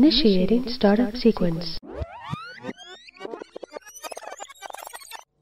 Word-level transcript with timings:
Initiating 0.00 0.68
startup 0.68 1.16
sequence. 1.16 1.76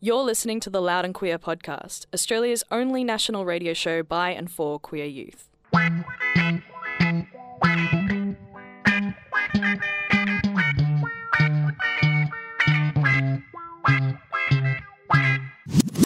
You're 0.00 0.22
listening 0.22 0.60
to 0.60 0.70
the 0.70 0.80
Loud 0.80 1.04
and 1.04 1.12
Queer 1.12 1.38
podcast, 1.38 2.06
Australia's 2.14 2.64
only 2.70 3.04
national 3.04 3.44
radio 3.44 3.74
show 3.74 4.02
by 4.02 4.30
and 4.30 4.50
for 4.50 4.78
queer 4.78 5.04
youth. 5.04 5.50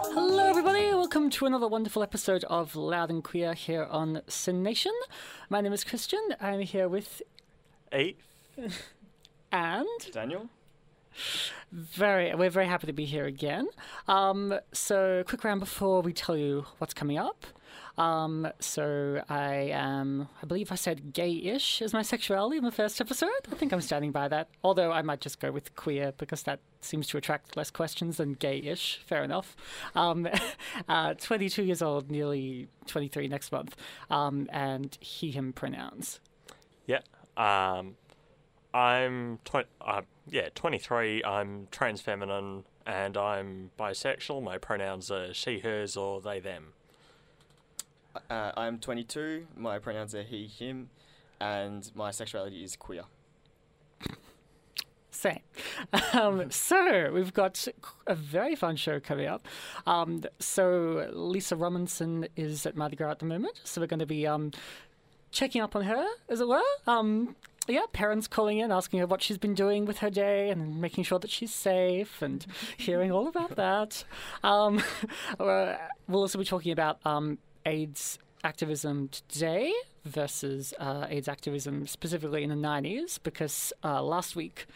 Hello, 0.03 0.49
everybody. 0.49 0.87
Welcome 0.87 1.31
to 1.31 1.47
another 1.47 1.69
wonderful 1.69 2.03
episode 2.03 2.43
of 2.51 2.75
Loud 2.75 3.11
and 3.11 3.23
Queer 3.23 3.55
here 3.55 3.85
on 3.85 4.23
SYN 4.27 4.65
Nation. 4.65 4.93
My 5.49 5.61
name 5.61 5.73
is 5.73 5.85
Christian. 5.85 6.35
I'm 6.41 6.63
here 6.63 6.89
with 6.89 7.23
Eight. 7.93 8.19
and 9.53 9.87
Daniel? 10.13 10.49
very. 11.73 12.35
We're 12.35 12.51
very 12.51 12.67
happy 12.67 12.87
to 12.87 12.93
be 12.93 13.05
here 13.05 13.27
again. 13.27 13.69
Um, 14.09 14.55
so, 14.73 15.25
quick 15.27 15.45
round 15.45 15.61
before 15.61 16.03
we 16.03 16.13
tell 16.13 16.37
you 16.37 16.67
what's 16.79 16.95
coming 16.95 17.19
up. 17.19 17.47
Um, 17.99 18.49
so 18.61 19.23
I 19.29 19.71
am, 19.73 20.29
I 20.43 20.47
believe 20.47 20.73
I 20.73 20.75
said 20.75 21.13
gay-ish 21.13 21.83
as 21.83 21.93
my 21.93 22.01
sexuality 22.01 22.57
in 22.57 22.65
the 22.65 22.71
first 22.71 22.99
episode. 22.99 23.29
I 23.53 23.55
think 23.57 23.73
I'm 23.73 23.81
standing 23.83 24.11
by 24.11 24.27
that. 24.29 24.49
Although 24.65 24.91
I 24.91 25.03
might 25.03 25.21
just 25.21 25.39
go 25.39 25.53
with 25.53 25.75
queer 25.77 26.13
because 26.17 26.45
that 26.45 26.61
seems 26.81 27.07
to 27.09 27.19
attract 27.19 27.59
less 27.59 27.71
questions 27.71 28.17
than 28.17 28.33
gay-ish. 28.33 29.03
Fair 29.07 29.23
enough. 29.23 29.55
Um, 29.95 30.27
uh, 30.89 31.15
22 31.15 31.65
years 31.65 31.83
old, 31.83 32.11
nearly 32.11 32.69
23 32.87 33.29
next 33.29 33.53
month, 33.53 33.77
um, 34.09 34.49
and 34.51 34.97
he/him 35.01 35.53
pronouns. 35.53 36.21
Yeah. 36.87 37.01
Um, 37.37 37.97
I'm 38.73 39.39
tw- 39.45 39.69
uh, 39.81 40.03
yeah, 40.29 40.49
23. 40.55 41.25
I'm 41.25 41.69
trans 41.71 42.01
feminine 42.01 42.65
and 42.87 43.17
I'm 43.17 43.71
bisexual. 43.79 44.43
My 44.43 44.59
pronouns 44.59 45.11
are 45.11 45.35
she, 45.35 45.61
hers, 45.61 45.97
or 45.97 46.21
they, 46.21 46.41
them. 46.41 46.73
Uh, 48.29 48.53
I'm 48.57 48.79
22. 48.79 49.47
My 49.57 49.79
pronouns 49.79 50.15
are 50.15 50.23
he, 50.23 50.47
him, 50.47 50.91
and 51.41 51.91
my 51.95 52.11
sexuality 52.11 52.65
is 52.65 52.77
queer. 52.77 53.05
Same. 55.11 55.41
Um, 56.13 56.51
so 56.51 57.11
we've 57.13 57.35
got 57.35 57.69
a 58.07 58.15
very 58.15 58.57
fun 58.57 58.77
show 58.77 59.01
coming 59.01 59.27
up. 59.27 59.47
Um, 59.87 60.23
so 60.39 61.11
Lisa 61.13 61.57
Robinson 61.57 62.27
is 62.37 62.67
at 62.67 62.77
Mardi 62.77 62.97
Gras 62.97 63.13
at 63.13 63.19
the 63.19 63.27
moment, 63.27 63.61
so 63.65 63.81
we're 63.81 63.87
going 63.87 64.01
to 64.01 64.07
be 64.07 64.27
um, 64.27 64.51
checking 65.31 65.61
up 65.61 65.77
on 65.77 65.83
her, 65.83 66.07
as 66.29 66.41
it 66.41 66.49
were. 66.49 66.63
Um, 66.87 67.37
yeah, 67.69 67.85
parents 67.93 68.27
calling 68.27 68.59
in, 68.59 68.73
asking 68.73 69.01
her 69.01 69.07
what 69.07 69.23
she's 69.23 69.39
been 69.39 69.55
doing 69.55 69.85
with 69.85 69.99
her 69.99 70.11
day, 70.11 70.51
and 70.51 70.81
making 70.81 71.05
sure 71.05 71.19
that 71.19 71.31
she's 71.31 71.53
safe, 71.53 72.23
and 72.23 72.47
hearing 72.77 73.13
all 73.13 73.29
about 73.29 73.57
that. 73.57 74.05
Um, 74.43 74.83
we'll 75.39 75.79
also 76.09 76.39
be 76.39 76.45
talking 76.45 76.73
about 76.73 76.99
um, 77.05 77.39
AIDS 77.67 78.19
activism 78.43 79.11
today 79.29 79.73
versus 80.05 80.73
uh, 80.79 81.07
AIDS 81.09 81.29
activism 81.29 81.87
specifically 81.87 82.43
in 82.43 82.51
the 82.51 82.57
90s, 82.57 83.19
because 83.23 83.73
uh, 83.85 84.03
last 84.03 84.35
week, 84.35 84.67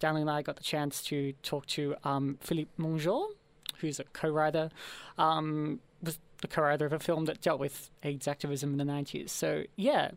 Daniel 0.00 0.22
and 0.22 0.30
I 0.30 0.42
got 0.42 0.56
the 0.56 0.64
chance 0.64 1.02
to 1.04 1.32
talk 1.42 1.66
to 1.66 1.94
um, 2.02 2.38
Philippe 2.40 2.70
Mangeot, 2.78 3.28
who's 3.78 4.00
a 4.00 4.04
co-writer, 4.12 4.70
um, 5.18 5.80
was 6.02 6.18
the 6.42 6.48
co-writer 6.48 6.84
of 6.84 6.92
a 6.92 6.98
film 6.98 7.24
that 7.24 7.40
dealt 7.40 7.58
with 7.58 7.90
AIDS 8.02 8.28
activism 8.28 8.72
in 8.72 8.78
the 8.78 8.92
90s. 8.92 9.30
So 9.30 9.64
yeah, 9.76 10.10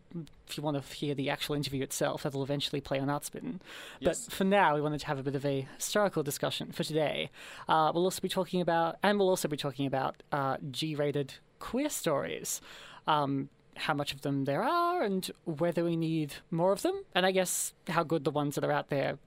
if 0.48 0.56
you 0.56 0.62
want 0.62 0.76
to 0.76 0.94
hear 0.94 1.14
the 1.14 1.30
actual 1.30 1.54
interview 1.54 1.82
itself, 1.82 2.24
that'll 2.24 2.42
eventually 2.42 2.80
play 2.80 2.98
on 2.98 3.08
Artspin. 3.08 3.60
Yes. 4.00 4.26
But 4.26 4.34
for 4.34 4.44
now, 4.44 4.74
we 4.74 4.82
wanted 4.82 5.00
to 5.00 5.06
have 5.06 5.18
a 5.18 5.22
bit 5.22 5.34
of 5.34 5.46
a 5.46 5.66
historical 5.76 6.22
discussion 6.22 6.72
for 6.72 6.84
today. 6.84 7.30
Uh, 7.68 7.90
we'll 7.94 8.04
also 8.04 8.20
be 8.20 8.28
talking 8.28 8.60
about, 8.60 8.96
and 9.02 9.18
we'll 9.18 9.30
also 9.30 9.48
be 9.48 9.56
talking 9.56 9.86
about 9.86 10.22
uh, 10.32 10.58
G-rated 10.70 11.34
queer 11.58 11.88
stories. 11.88 12.60
Um, 13.06 13.48
how 13.76 13.94
much 13.94 14.14
of 14.14 14.22
them 14.22 14.44
there 14.44 14.62
are, 14.62 15.02
and 15.02 15.30
whether 15.44 15.84
we 15.84 15.96
need 15.96 16.34
more 16.50 16.72
of 16.72 16.82
them, 16.82 17.04
and 17.14 17.26
I 17.26 17.30
guess 17.30 17.74
how 17.88 18.02
good 18.04 18.24
the 18.24 18.30
ones 18.30 18.54
that 18.54 18.64
are 18.64 18.72
out 18.72 18.88
there 18.88 19.18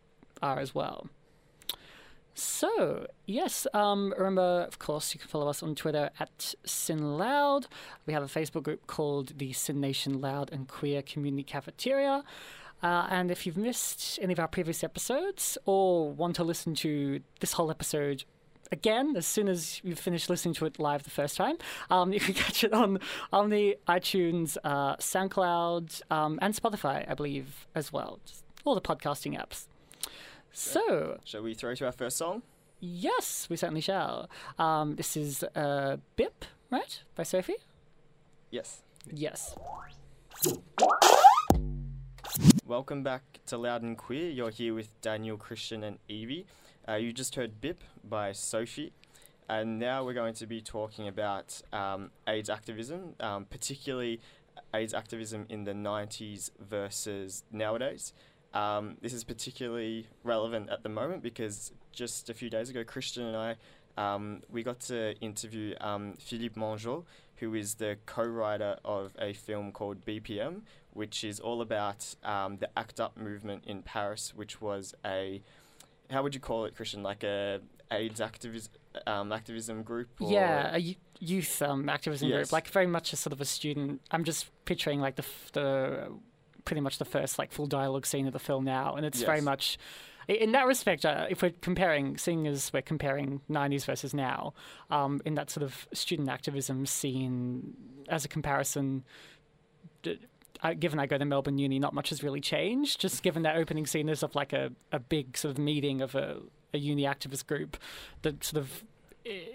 are 0.42 0.60
as 0.60 0.74
well. 0.74 1.08
So, 2.40 3.08
yes, 3.26 3.68
um, 3.74 4.14
remember, 4.18 4.66
of 4.66 4.80
course, 4.80 5.14
you 5.14 5.20
can 5.20 5.28
follow 5.28 5.50
us 5.50 5.62
on 5.62 5.76
Twitter 5.76 6.10
at 6.22 6.56
Sin 6.64 7.18
Loud. 7.18 7.68
We 8.06 8.14
have 8.14 8.24
a 8.24 8.28
Facebook 8.28 8.64
group 8.64 8.88
called 8.88 9.38
the 9.38 9.52
SYN 9.52 9.82
Nation 9.82 10.22
Loud 10.22 10.50
and 10.54 10.68
Queer 10.68 11.02
Community 11.02 11.44
Cafeteria. 11.44 12.24
Uh, 12.82 13.08
and 13.10 13.30
if 13.30 13.46
you've 13.46 13.58
missed 13.58 14.20
any 14.22 14.32
of 14.32 14.40
our 14.40 14.48
previous 14.48 14.86
episodes 14.86 15.58
or 15.66 16.12
want 16.12 16.38
to 16.38 16.46
listen 16.46 16.76
to 16.76 17.20
this 17.42 17.54
whole 17.54 17.70
episode 17.70 18.24
again 18.72 19.16
as 19.18 19.26
soon 19.26 19.50
as 19.50 19.82
you've 19.84 20.00
finished 20.00 20.30
listening 20.30 20.54
to 20.54 20.66
it 20.66 20.80
live 20.80 21.04
the 21.04 21.10
first 21.10 21.36
time, 21.36 21.58
um, 21.90 22.14
you 22.14 22.22
can 22.22 22.34
catch 22.34 22.64
it 22.64 22.72
on 22.72 23.00
on 23.34 23.50
the 23.50 23.78
iTunes, 23.90 24.56
uh, 24.64 24.96
SoundCloud, 24.96 26.02
um, 26.10 26.40
and 26.42 26.56
Spotify, 26.56 27.10
I 27.10 27.14
believe, 27.16 27.68
as 27.76 27.92
well. 27.92 28.20
Just 28.26 28.46
all 28.64 28.76
the 28.76 28.82
podcasting 28.82 29.38
apps. 29.38 29.69
So, 30.52 31.20
Shall 31.26 31.44
we 31.44 31.54
throw 31.54 31.76
to 31.76 31.86
our 31.86 31.92
first 31.92 32.18
song? 32.18 32.42
yes, 32.82 33.48
we 33.50 33.58
certainly 33.58 33.82
shall. 33.82 34.30
Um, 34.58 34.96
this 34.96 35.18
is 35.18 35.44
uh, 35.56 35.98
Bipp, 36.16 36.46
right, 36.72 37.02
by 37.16 37.24
Sophie. 37.24 37.58
Yes. 38.52 38.82
Yes. 39.12 39.56
Welcome 42.66 43.04
back 43.04 43.24
to 43.48 43.58
Loud 43.58 43.82
and 43.84 43.98
Queer. 43.98 44.30
You're 44.30 44.50
here 44.50 44.74
with 44.74 44.90
Daniel, 45.02 45.38
Christian, 45.38 45.84
and 45.84 46.00
Evie. 46.08 46.46
Uh, 46.88 46.96
you 46.96 47.12
just 47.14 47.36
heard 47.36 47.60
Bipp 47.62 47.84
by 48.04 48.32
Sophie. 48.32 48.94
And 49.48 49.80
now 49.80 50.04
we're 50.06 50.14
going 50.14 50.36
to 50.36 50.46
be 50.46 50.62
talking 50.62 51.08
about 51.08 51.62
um, 51.74 52.12
AIDS 52.28 52.50
activism, 52.50 53.16
um, 53.20 53.46
particularly 53.46 54.20
AIDS 54.74 54.94
activism 54.94 55.46
in 55.50 55.64
the 55.64 55.74
90s 55.74 56.52
versus 56.60 57.44
nowadays. 57.52 58.14
Um, 58.54 58.98
this 59.02 59.14
is 59.14 59.24
particularly 59.24 60.08
relevant 60.24 60.70
at 60.70 60.84
the 60.84 60.90
moment 60.90 61.22
because 61.22 61.72
just 61.92 62.30
a 62.30 62.34
few 62.34 62.50
days 62.50 62.70
ago, 62.70 62.84
Christian 62.84 63.24
and 63.26 63.38
I 63.38 63.56
um, 63.98 64.42
we 64.50 64.64
got 64.64 64.80
to 64.82 65.14
interview 65.20 65.76
um, 65.82 66.14
Philippe 66.20 66.60
Mangeot, 66.60 67.04
who 67.38 67.54
is 67.54 67.76
the 67.76 67.98
co-writer 68.06 68.78
of 68.86 69.14
a 69.20 69.34
film 69.34 69.72
called 69.72 70.06
BPM, 70.06 70.62
which 70.94 71.24
is 71.24 71.40
all 71.40 71.62
about 71.62 72.16
um, 72.24 72.58
the 72.58 72.70
ACT 72.78 73.00
UP 73.02 73.18
movement 73.18 73.66
in 73.68 73.84
Paris, 73.84 74.34
which 74.34 74.62
was 74.62 74.96
a 75.06 75.42
how 76.10 76.24
would 76.24 76.34
you 76.34 76.40
call 76.40 76.66
it, 76.66 76.76
Christian? 76.76 77.04
Like 77.04 77.24
a 77.24 77.60
AIDS 77.92 78.22
activism 78.22 78.72
um, 79.06 79.32
activism 79.32 79.84
group? 79.84 80.10
Or 80.20 80.32
Yeah, 80.32 80.76
a 80.76 80.98
youth 81.20 81.62
um, 81.62 81.90
activism 81.90 82.30
Yes. 82.30 82.38
group, 82.38 82.52
like 82.54 82.68
very 82.70 82.88
much 82.88 83.14
a 83.14 83.16
sort 83.16 83.34
of 83.34 83.42
a 83.42 83.46
student. 83.46 84.02
I'm 84.12 84.24
just 84.24 84.48
picturing 84.66 85.02
like 85.02 85.18
the 85.18 85.26
the 85.54 86.14
pretty 86.66 86.82
much 86.82 86.98
the 86.98 87.06
first 87.06 87.40
like 87.40 87.52
full 87.52 87.68
dialogue 87.68 88.06
scene 88.06 88.28
of 88.28 88.34
the 88.34 88.40
film 88.40 88.64
now, 88.64 88.96
and 88.96 89.06
it's 89.06 89.22
very 89.22 89.42
much 89.42 89.78
in 90.28 90.52
that 90.52 90.68
respect. 90.68 91.06
Uh, 91.06 91.26
if 91.30 91.42
we're 91.42 91.54
comparing, 91.62 92.18
seeing 92.18 92.46
as 92.48 92.72
we're 92.72 92.82
comparing 92.82 93.42
'90s 93.50 93.86
versus 93.86 94.14
now, 94.14 94.54
um, 94.92 95.22
in 95.26 95.36
that 95.36 95.50
sort 95.50 95.64
of 95.64 95.88
student 95.94 96.30
activism 96.30 96.86
scene 96.86 97.74
as 98.08 98.26
a 98.26 98.28
comparison. 98.28 99.04
d- 100.04 100.20
I, 100.62 100.74
given 100.74 101.00
I 101.00 101.06
go 101.06 101.18
to 101.18 101.24
Melbourne 101.24 101.58
Uni, 101.58 101.80
not 101.80 101.94
much 101.94 102.10
has 102.10 102.22
really 102.22 102.42
changed. 102.42 103.00
Just 103.00 103.24
given 103.24 103.44
that 103.44 103.56
opening 103.56 103.88
scene 103.88 104.10
is 104.10 104.24
of 104.24 104.36
like 104.36 104.52
a, 104.52 104.74
a 104.92 105.00
big 105.00 105.38
sort 105.38 105.52
of 105.52 105.58
meeting 105.58 106.02
of 106.02 106.16
a, 106.16 106.42
a 106.74 106.78
uni 106.78 107.04
activist 107.04 107.48
group, 107.48 107.78
the 108.24 108.36
sort 108.42 108.62
of 108.62 108.84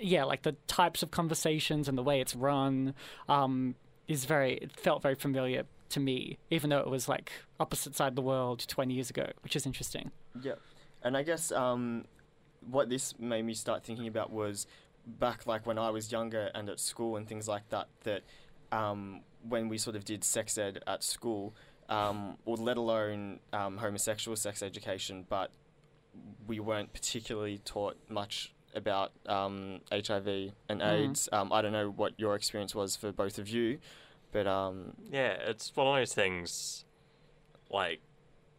yeah, 0.00 0.24
like 0.24 0.42
the 0.42 0.52
types 0.66 1.02
of 1.02 1.10
conversations 1.10 1.88
and 1.88 1.98
the 1.98 2.02
way 2.02 2.20
it's 2.20 2.34
run 2.34 2.94
um, 3.28 3.74
is 4.08 4.24
very. 4.24 4.54
It 4.54 4.72
felt 4.72 5.02
very 5.02 5.14
familiar 5.14 5.64
to 5.94 6.00
me, 6.00 6.38
even 6.50 6.70
though 6.70 6.80
it 6.80 6.88
was 6.90 7.08
like 7.08 7.30
opposite 7.60 7.94
side 7.96 8.08
of 8.08 8.16
the 8.16 8.22
world 8.22 8.64
20 8.66 8.92
years 8.94 9.10
ago, 9.10 9.26
which 9.42 9.54
is 9.56 9.64
interesting. 9.64 10.10
Yeah, 10.42 10.54
and 11.02 11.16
I 11.16 11.22
guess 11.22 11.52
um, 11.52 12.04
what 12.68 12.88
this 12.88 13.18
made 13.18 13.44
me 13.44 13.54
start 13.54 13.84
thinking 13.84 14.06
about 14.08 14.32
was 14.32 14.66
back 15.06 15.46
like 15.46 15.66
when 15.66 15.78
I 15.78 15.90
was 15.90 16.10
younger 16.10 16.50
and 16.54 16.68
at 16.68 16.80
school 16.80 17.16
and 17.16 17.28
things 17.28 17.46
like 17.48 17.68
that. 17.70 17.86
That 18.02 18.22
um, 18.72 19.20
when 19.48 19.68
we 19.68 19.78
sort 19.78 19.94
of 19.96 20.04
did 20.04 20.24
sex 20.24 20.58
ed 20.58 20.82
at 20.86 21.04
school, 21.04 21.54
um, 21.88 22.38
or 22.44 22.56
let 22.56 22.76
alone 22.76 23.38
um, 23.52 23.76
homosexual 23.78 24.36
sex 24.36 24.62
education, 24.62 25.26
but 25.28 25.50
we 26.46 26.58
weren't 26.60 26.92
particularly 26.92 27.58
taught 27.58 27.96
much 28.08 28.52
about 28.74 29.12
um, 29.26 29.80
HIV 29.92 30.26
and 30.68 30.80
Mhm. 30.80 30.92
AIDS. 30.92 31.28
Um, 31.30 31.52
I 31.52 31.62
don't 31.62 31.72
know 31.72 31.90
what 31.90 32.12
your 32.18 32.34
experience 32.34 32.74
was 32.74 32.96
for 32.96 33.12
both 33.12 33.38
of 33.38 33.48
you, 33.48 33.78
but 34.34 34.48
um, 34.48 34.94
Yeah, 35.10 35.36
it's 35.46 35.74
one 35.76 35.86
of 35.86 35.94
those 35.94 36.12
things. 36.12 36.84
Like, 37.70 38.00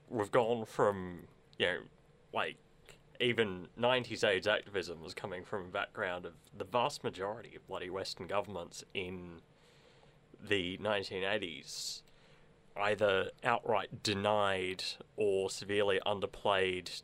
we've 0.10 0.32
gone 0.32 0.66
from 0.66 1.28
you 1.60 1.66
know, 1.66 1.78
like 2.34 2.56
even 3.20 3.68
'90s 3.78 4.24
AIDS 4.24 4.48
activism 4.48 5.04
was 5.04 5.14
coming 5.14 5.44
from 5.44 5.66
a 5.66 5.70
background 5.70 6.26
of 6.26 6.34
the 6.58 6.64
vast 6.64 7.04
majority 7.04 7.56
of 7.58 7.68
bloody 7.68 7.90
Western 7.90 8.26
governments 8.26 8.86
in 8.94 9.42
the 10.42 10.78
1980s 10.78 12.04
either 12.78 13.32
outright 13.44 14.04
denied 14.04 14.84
or 15.16 15.50
severely 15.50 16.00
underplayed 16.06 17.02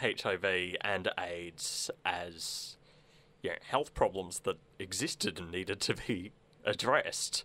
HIV 0.00 0.76
and 0.80 1.08
AIDS 1.18 1.90
as 2.04 2.76
you 3.42 3.50
know, 3.50 3.56
health 3.62 3.94
problems 3.94 4.40
that 4.40 4.58
existed 4.78 5.38
and 5.38 5.50
needed 5.50 5.80
to 5.80 5.94
be 5.94 6.32
addressed. 6.64 7.44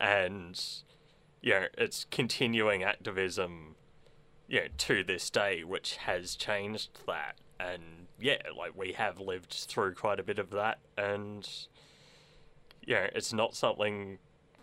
And 0.00 0.60
you 1.42 1.52
know, 1.52 1.66
it's 1.78 2.06
continuing 2.10 2.82
activism 2.82 3.76
you 4.48 4.60
know, 4.60 4.66
to 4.76 5.04
this 5.04 5.30
day 5.30 5.62
which 5.62 5.96
has 5.96 6.34
changed 6.34 6.98
that. 7.06 7.36
And 7.58 8.06
yeah, 8.18 8.38
like 8.56 8.76
we 8.76 8.92
have 8.92 9.20
lived 9.20 9.52
through 9.52 9.94
quite 9.94 10.18
a 10.18 10.22
bit 10.22 10.38
of 10.38 10.50
that 10.50 10.78
and 10.96 11.48
you 12.86 12.94
know, 12.94 13.06
it's 13.14 13.32
not 13.32 13.54
something 13.54 14.18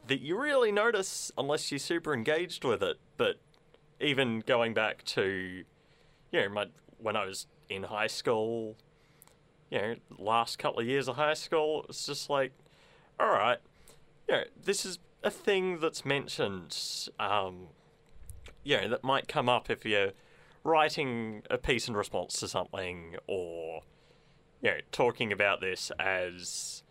that 0.07 0.21
you 0.21 0.39
really 0.39 0.71
notice 0.71 1.31
unless 1.37 1.71
you're 1.71 1.79
super 1.79 2.13
engaged 2.13 2.63
with 2.63 2.81
it. 2.81 2.97
But 3.17 3.37
even 3.99 4.41
going 4.41 4.73
back 4.73 5.03
to, 5.05 5.63
you 6.31 6.41
know, 6.41 6.49
my, 6.49 6.65
when 6.97 7.15
I 7.15 7.25
was 7.25 7.47
in 7.69 7.83
high 7.83 8.07
school, 8.07 8.75
you 9.69 9.77
know, 9.77 9.95
last 10.17 10.59
couple 10.59 10.79
of 10.79 10.87
years 10.87 11.07
of 11.07 11.15
high 11.15 11.33
school, 11.33 11.85
it's 11.89 12.05
just 12.05 12.29
like, 12.29 12.51
all 13.19 13.29
right, 13.29 13.59
you 14.27 14.35
know, 14.35 14.43
this 14.63 14.85
is 14.85 14.99
a 15.27 15.31
thing 15.31 15.79
that's 15.79 16.03
mentioned, 16.03 16.75
um, 17.19 17.67
you 18.63 18.77
know, 18.77 18.89
that 18.89 19.03
might 19.03 19.27
come 19.27 19.47
up 19.47 19.69
if 19.69 19.85
you're 19.85 20.11
writing 20.63 21.43
a 21.49 21.57
piece 21.57 21.87
in 21.87 21.95
response 21.95 22.39
to 22.39 22.47
something 22.47 23.15
or, 23.27 23.81
you 24.61 24.71
know, 24.71 24.77
talking 24.91 25.31
about 25.31 25.61
this 25.61 25.91
as 25.99 26.83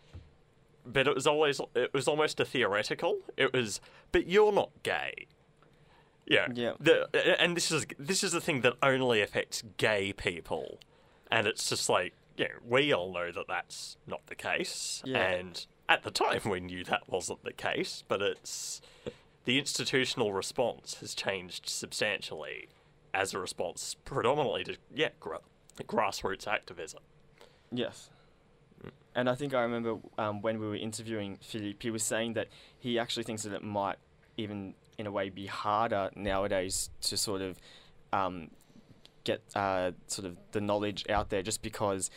but 0.89 1.09
it 1.09 1.15
was 1.15 1.27
always 1.27 1.61
it 1.75 1.93
was 1.93 2.07
almost 2.07 2.39
a 2.39 2.45
theoretical. 2.45 3.19
It 3.37 3.53
was, 3.53 3.81
but 4.13 4.29
you're 4.29 4.53
not 4.53 4.71
gay. 4.85 5.27
Yeah. 6.27 6.47
Yeah. 6.55 6.73
The, 6.79 7.09
and 7.41 7.57
this 7.57 7.73
is 7.73 7.87
this 7.99 8.23
is 8.23 8.33
the 8.33 8.41
thing 8.41 8.61
that 8.61 8.75
only 8.83 9.21
affects 9.21 9.65
gay 9.79 10.13
people, 10.13 10.79
and 11.31 11.47
it's 11.49 11.69
just 11.69 11.89
like 11.89 12.13
yeah, 12.37 12.49
we 12.65 12.93
all 12.93 13.13
know 13.13 13.33
that 13.33 13.47
that's 13.49 13.97
not 14.07 14.21
the 14.27 14.35
case, 14.37 15.03
Yeah. 15.05 15.19
and 15.19 15.67
at 15.89 16.03
the 16.03 16.11
time 16.11 16.41
we 16.49 16.61
knew 16.61 16.85
that 16.85 17.09
wasn't 17.09 17.45
the 17.45 17.53
case, 17.53 18.03
but 18.09 18.21
it's 18.23 18.81
the 19.45 19.59
institutional 19.59 20.33
response 20.33 20.95
has 21.01 21.15
changed 21.15 21.69
substantially 21.69 22.69
as 23.15 23.33
a 23.33 23.39
response 23.39 23.97
predominantly 24.05 24.65
to 24.65 24.77
yeah 24.95 25.09
gra- 25.21 25.41
grassroots 25.85 26.47
activism. 26.47 27.01
Yes. 27.73 28.11
And 29.15 29.31
I 29.31 29.35
think 29.35 29.55
I 29.55 29.63
remember 29.63 29.97
um, 30.19 30.43
when 30.43 30.61
we 30.61 30.67
were 30.67 30.77
interviewing 30.77 31.39
Philippe, 31.41 31.79
he 31.81 31.91
was 31.91 32.03
saying 32.03 32.35
that 32.35 32.49
he 32.79 32.99
actually 32.99 33.23
thinks 33.23 33.45
that 33.45 33.55
it 33.55 33.63
might 33.63 33.97
even, 34.37 34.75
in 34.99 35.07
a 35.07 35.11
way, 35.11 35.31
be 35.31 35.47
harder 35.47 36.11
nowadays 36.15 36.91
to 37.03 37.17
sort 37.17 37.41
of 37.41 37.57
um, 38.13 38.51
get 39.25 39.43
uh, 39.55 39.93
sort 40.07 40.27
of 40.27 40.37
the 40.53 40.61
knowledge 40.61 41.07
out 41.09 41.31
there, 41.31 41.43
just 41.43 41.63
because 41.63 42.11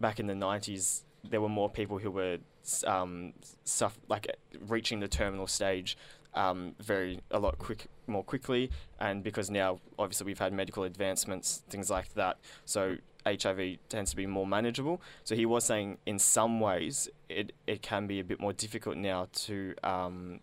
back 0.00 0.20
in 0.20 0.28
the 0.28 0.34
'90s 0.34 1.02
there 1.24 1.40
were 1.40 1.48
more 1.48 1.68
people 1.68 1.98
who 1.98 2.10
were 2.10 2.38
um, 2.86 3.32
suff- 3.64 3.98
like 4.08 4.26
reaching 4.66 5.00
the 5.00 5.08
terminal 5.08 5.46
stage 5.46 5.96
um, 6.34 6.74
very 6.78 7.20
a 7.30 7.38
lot 7.38 7.58
quick 7.58 7.86
more 8.06 8.22
quickly, 8.22 8.70
and 9.00 9.22
because 9.22 9.50
now 9.50 9.80
obviously 9.98 10.26
we've 10.26 10.38
had 10.38 10.52
medical 10.52 10.84
advancements, 10.84 11.62
things 11.68 11.90
like 11.90 12.14
that, 12.14 12.38
so 12.64 12.96
HIV 13.26 13.78
tends 13.88 14.10
to 14.10 14.16
be 14.16 14.26
more 14.26 14.46
manageable. 14.46 15.00
So 15.24 15.34
he 15.34 15.46
was 15.46 15.64
saying 15.64 15.98
in 16.06 16.18
some 16.18 16.60
ways 16.60 17.08
it, 17.28 17.52
it 17.66 17.82
can 17.82 18.06
be 18.06 18.20
a 18.20 18.24
bit 18.24 18.40
more 18.40 18.52
difficult 18.52 18.96
now 18.96 19.28
to 19.32 19.74
um, 19.82 20.40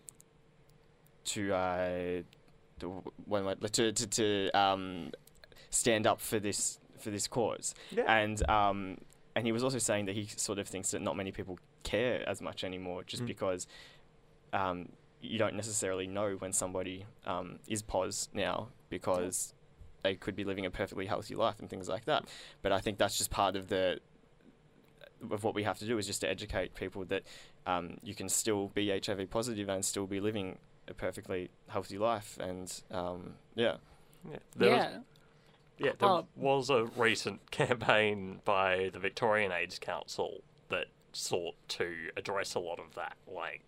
to 1.26 1.54
uh, 1.54 2.22
to, 2.80 3.02
when, 3.24 3.44
to 3.72 3.92
to, 3.92 4.06
to 4.06 4.50
um, 4.50 5.12
stand 5.70 6.06
up 6.06 6.20
for 6.20 6.38
this 6.38 6.78
for 6.98 7.10
this 7.10 7.26
cause. 7.26 7.74
Yeah. 7.90 8.04
And 8.06 8.48
um, 8.48 8.98
and 9.36 9.46
he 9.46 9.52
was 9.52 9.62
also 9.62 9.78
saying 9.78 10.06
that 10.06 10.16
he 10.16 10.24
sort 10.36 10.58
of 10.58 10.66
thinks 10.66 10.90
that 10.90 11.00
not 11.02 11.14
many 11.16 11.30
people 11.30 11.58
care 11.84 12.28
as 12.28 12.40
much 12.42 12.64
anymore, 12.64 13.04
just 13.04 13.22
Mm. 13.22 13.26
because 13.26 13.68
um, 14.52 14.88
you 15.20 15.38
don't 15.38 15.54
necessarily 15.54 16.06
know 16.06 16.32
when 16.38 16.52
somebody 16.52 17.04
um, 17.26 17.58
is 17.68 17.82
pos 17.82 18.28
now 18.32 18.68
because 18.90 19.54
they 20.02 20.14
could 20.14 20.34
be 20.36 20.44
living 20.44 20.64
a 20.66 20.70
perfectly 20.70 21.06
healthy 21.06 21.34
life 21.34 21.58
and 21.60 21.68
things 21.70 21.88
like 21.88 22.04
that. 22.06 22.24
But 22.62 22.72
I 22.72 22.80
think 22.80 22.98
that's 22.98 23.16
just 23.18 23.30
part 23.30 23.54
of 23.56 23.68
the 23.68 24.00
of 25.30 25.42
what 25.44 25.54
we 25.54 25.62
have 25.64 25.78
to 25.78 25.86
do 25.86 25.98
is 25.98 26.06
just 26.06 26.20
to 26.20 26.28
educate 26.28 26.74
people 26.74 27.04
that 27.06 27.22
um, 27.66 27.98
you 28.02 28.14
can 28.14 28.28
still 28.28 28.68
be 28.74 28.88
HIV 28.90 29.30
positive 29.30 29.68
and 29.68 29.84
still 29.84 30.06
be 30.06 30.20
living 30.20 30.58
a 30.88 30.94
perfectly 30.94 31.50
healthy 31.68 31.98
life. 31.98 32.38
And 32.38 32.72
um, 32.90 33.34
yeah, 33.54 33.76
Yeah. 34.30 34.38
There 34.56 34.70
was- 34.70 34.78
yeah. 35.78 35.92
There 35.98 36.08
Oh. 36.08 36.26
was 36.36 36.70
a 36.70 36.84
recent 36.96 37.50
campaign 37.50 38.40
by 38.44 38.90
the 38.92 38.98
Victorian 38.98 39.52
AIDS 39.52 39.78
Council 39.78 40.42
that 40.68 40.86
sought 41.12 41.54
to 41.68 42.10
address 42.16 42.54
a 42.54 42.60
lot 42.60 42.78
of 42.78 42.94
that, 42.94 43.16
like 43.26 43.62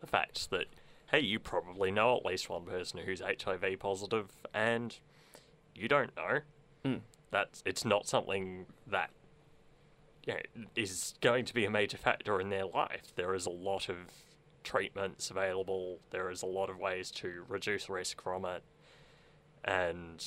the 0.00 0.06
fact 0.06 0.50
that 0.50 0.66
hey, 1.10 1.20
you 1.20 1.38
probably 1.38 1.90
know 1.90 2.16
at 2.16 2.24
least 2.24 2.48
one 2.48 2.64
person 2.64 2.98
who's 3.00 3.20
HIV 3.20 3.78
positive, 3.78 4.30
and 4.54 4.96
you 5.74 5.86
don't 5.88 6.14
know. 6.16 6.40
Mm. 6.84 7.00
That's 7.30 7.62
it's 7.66 7.84
not 7.84 8.06
something 8.08 8.66
that 8.86 9.10
you 10.26 10.34
know, 10.34 10.40
is 10.76 11.14
going 11.20 11.44
to 11.44 11.54
be 11.54 11.64
a 11.64 11.70
major 11.70 11.98
factor 11.98 12.40
in 12.40 12.48
their 12.50 12.64
life. 12.66 13.12
There 13.16 13.34
is 13.34 13.44
a 13.46 13.50
lot 13.50 13.88
of 13.88 13.96
treatments 14.64 15.30
available. 15.30 15.98
There 16.10 16.30
is 16.30 16.42
a 16.42 16.46
lot 16.46 16.70
of 16.70 16.78
ways 16.78 17.10
to 17.12 17.44
reduce 17.48 17.88
risk 17.88 18.22
from 18.22 18.44
it, 18.44 18.62
and 19.64 20.24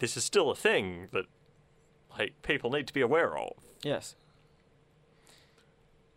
this 0.00 0.16
is 0.16 0.24
still 0.24 0.50
a 0.50 0.56
thing 0.56 1.08
that 1.12 1.26
like 2.18 2.42
people 2.42 2.70
need 2.70 2.88
to 2.88 2.92
be 2.92 3.00
aware 3.00 3.38
of. 3.38 3.52
yes, 3.84 4.16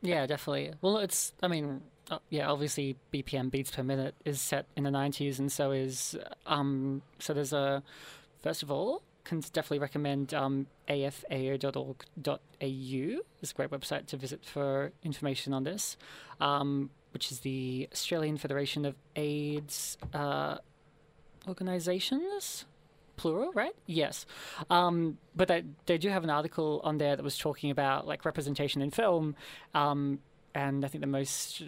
Yeah, 0.02 0.26
definitely. 0.26 0.74
Well, 0.82 0.98
it's, 0.98 1.34
I 1.44 1.48
mean, 1.48 1.82
uh, 2.10 2.20
yeah, 2.30 2.50
obviously 2.50 2.98
BPM 3.14 3.52
beats 3.52 3.70
per 3.72 3.84
minute 3.84 4.16
is 4.26 4.42
set 4.42 4.66
in 4.76 4.84
the 4.84 4.90
90s, 4.90 5.38
and 5.38 5.52
so 5.52 5.72
is, 5.72 6.18
um, 6.48 7.04
so 7.20 7.34
there's 7.34 7.54
a, 7.54 7.84
first 8.42 8.64
of 8.64 8.72
all, 8.72 9.04
can 9.24 9.40
definitely 9.40 9.80
recommend 9.80 10.34
um, 10.34 10.68
afao.org.au. 10.90 11.96
It's 12.60 13.52
a 13.52 13.56
great 13.56 13.70
website 13.70 14.08
to 14.08 14.18
visit 14.18 14.44
for 14.44 14.92
information 15.04 15.54
on 15.54 15.64
this, 15.64 15.96
um, 16.42 16.90
which 17.12 17.32
is 17.32 17.40
the 17.40 17.88
Australian 17.94 18.38
Federation 18.38 18.84
of 18.86 18.96
AIDS 19.16 19.98
uh, 20.14 20.58
Organizations 21.48 22.66
plural, 23.16 23.52
right? 23.54 23.76
Yes. 23.86 24.26
Um, 24.70 25.18
but 25.36 25.48
they, 25.48 25.64
they 25.86 25.98
do 25.98 26.10
have 26.10 26.24
an 26.24 26.30
article 26.30 26.82
on 26.84 26.98
there 26.98 27.16
that 27.16 27.24
was 27.24 27.38
talking 27.38 27.72
about 27.72 28.08
like 28.08 28.26
representation 28.26 28.82
in 28.82 28.92
film, 28.92 29.36
um, 29.74 30.20
and 30.56 30.86
I 30.86 30.88
think 30.88 31.02
the 31.02 31.08
most 31.08 31.64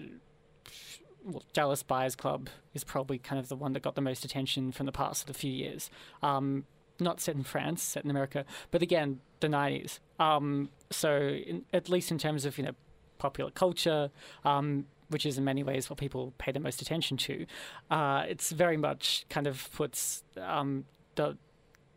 well, 1.26 1.44
Dallas 1.54 1.84
Buyers 1.84 2.16
Club 2.16 2.50
is 2.74 2.84
probably 2.84 3.18
kind 3.18 3.40
of 3.40 3.50
the 3.50 3.56
one 3.56 3.74
that 3.74 3.82
got 3.82 3.96
the 3.96 4.02
most 4.02 4.24
attention 4.24 4.72
from 4.72 4.86
the 4.86 4.92
past 4.92 5.30
of 5.30 5.36
few 5.36 5.52
years. 5.52 5.90
Um, 6.22 6.66
not 7.00 7.20
set 7.20 7.36
in 7.36 7.44
France, 7.44 7.84
set 7.84 8.06
in 8.06 8.10
America, 8.10 8.46
but 8.72 8.82
again, 8.82 9.20
the 9.42 9.48
90s. 9.48 10.00
Um, 10.20 10.70
so, 10.92 11.18
in, 11.18 11.66
at 11.74 11.90
least 11.90 12.12
in 12.12 12.18
terms 12.18 12.46
of 12.46 12.58
you 12.58 12.64
know 12.64 12.76
popular 13.18 13.52
culture, 13.52 14.12
um, 14.44 14.86
which 15.10 15.26
is 15.26 15.38
in 15.38 15.44
many 15.44 15.64
ways 15.64 15.90
what 15.90 16.00
people 16.00 16.34
pay 16.38 16.52
the 16.52 16.60
most 16.60 16.82
attention 16.82 17.18
to, 17.18 17.46
uh, 17.92 18.24
it's 18.28 18.52
very 18.52 18.78
much 18.78 19.26
kind 19.30 19.48
of 19.48 19.70
puts 19.74 20.24
um, 20.40 20.86
the 21.16 21.38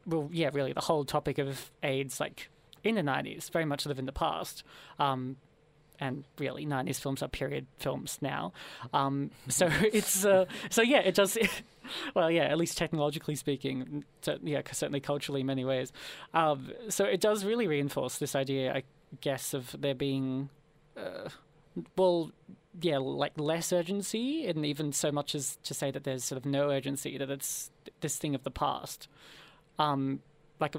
well, 0.07 0.31
yeah, 0.33 0.51
really 0.53 0.73
the 0.73 0.81
whole 0.81 1.05
topic 1.05 1.39
of 1.39 1.71
AIDS 1.83 2.19
like 2.19 2.49
in 2.85 2.95
the 2.95 3.03
90s, 3.03 3.51
very 3.51 3.65
much 3.65 3.87
live 3.87 3.99
in 3.99 4.07
the 4.07 4.13
past. 4.13 4.63
Um, 4.99 5.37
and 6.01 6.25
really, 6.39 6.65
90s 6.65 7.01
films 7.01 7.23
are 7.23 7.29
period 7.29 7.67
films 7.79 8.19
now. 8.21 8.53
Um, 8.93 9.31
so 9.49 9.69
it's 9.93 10.25
uh, 10.25 10.47
so 10.71 10.83
yeah, 10.83 11.01
it 11.01 11.15
does. 11.15 11.37
well, 12.15 12.31
yeah, 12.31 12.45
at 12.45 12.57
least 12.57 12.79
technologically 12.79 13.35
speaking, 13.35 14.05
yeah, 14.43 14.63
certainly 14.71 15.01
culturally 15.01 15.41
in 15.41 15.47
many 15.47 15.65
ways. 15.65 15.93
Um, 16.35 16.73
so 16.89 17.05
it 17.05 17.21
does 17.21 17.45
really 17.45 17.67
reinforce 17.67 18.19
this 18.19 18.35
idea, 18.35 18.75
I 18.75 18.83
guess, 19.21 19.55
of 19.55 19.75
there 19.79 19.95
being, 19.95 20.51
uh, 20.97 21.29
well, 21.97 22.31
yeah, 22.81 22.99
like 22.99 23.33
less 23.39 23.73
urgency, 23.73 24.47
and 24.47 24.65
even 24.65 24.93
so 24.93 25.11
much 25.11 25.35
as 25.35 25.59
to 25.65 25.75
say 25.75 25.91
that 25.91 26.05
there's 26.05 26.25
sort 26.25 26.39
of 26.39 26.47
no 26.47 26.71
urgency, 26.71 27.19
that 27.19 27.31
it's 27.31 27.71
this 28.01 28.17
thing 28.17 28.35
of 28.35 28.45
the 28.45 28.51
past. 28.51 29.09
Um, 29.79 30.21
like, 30.61 30.75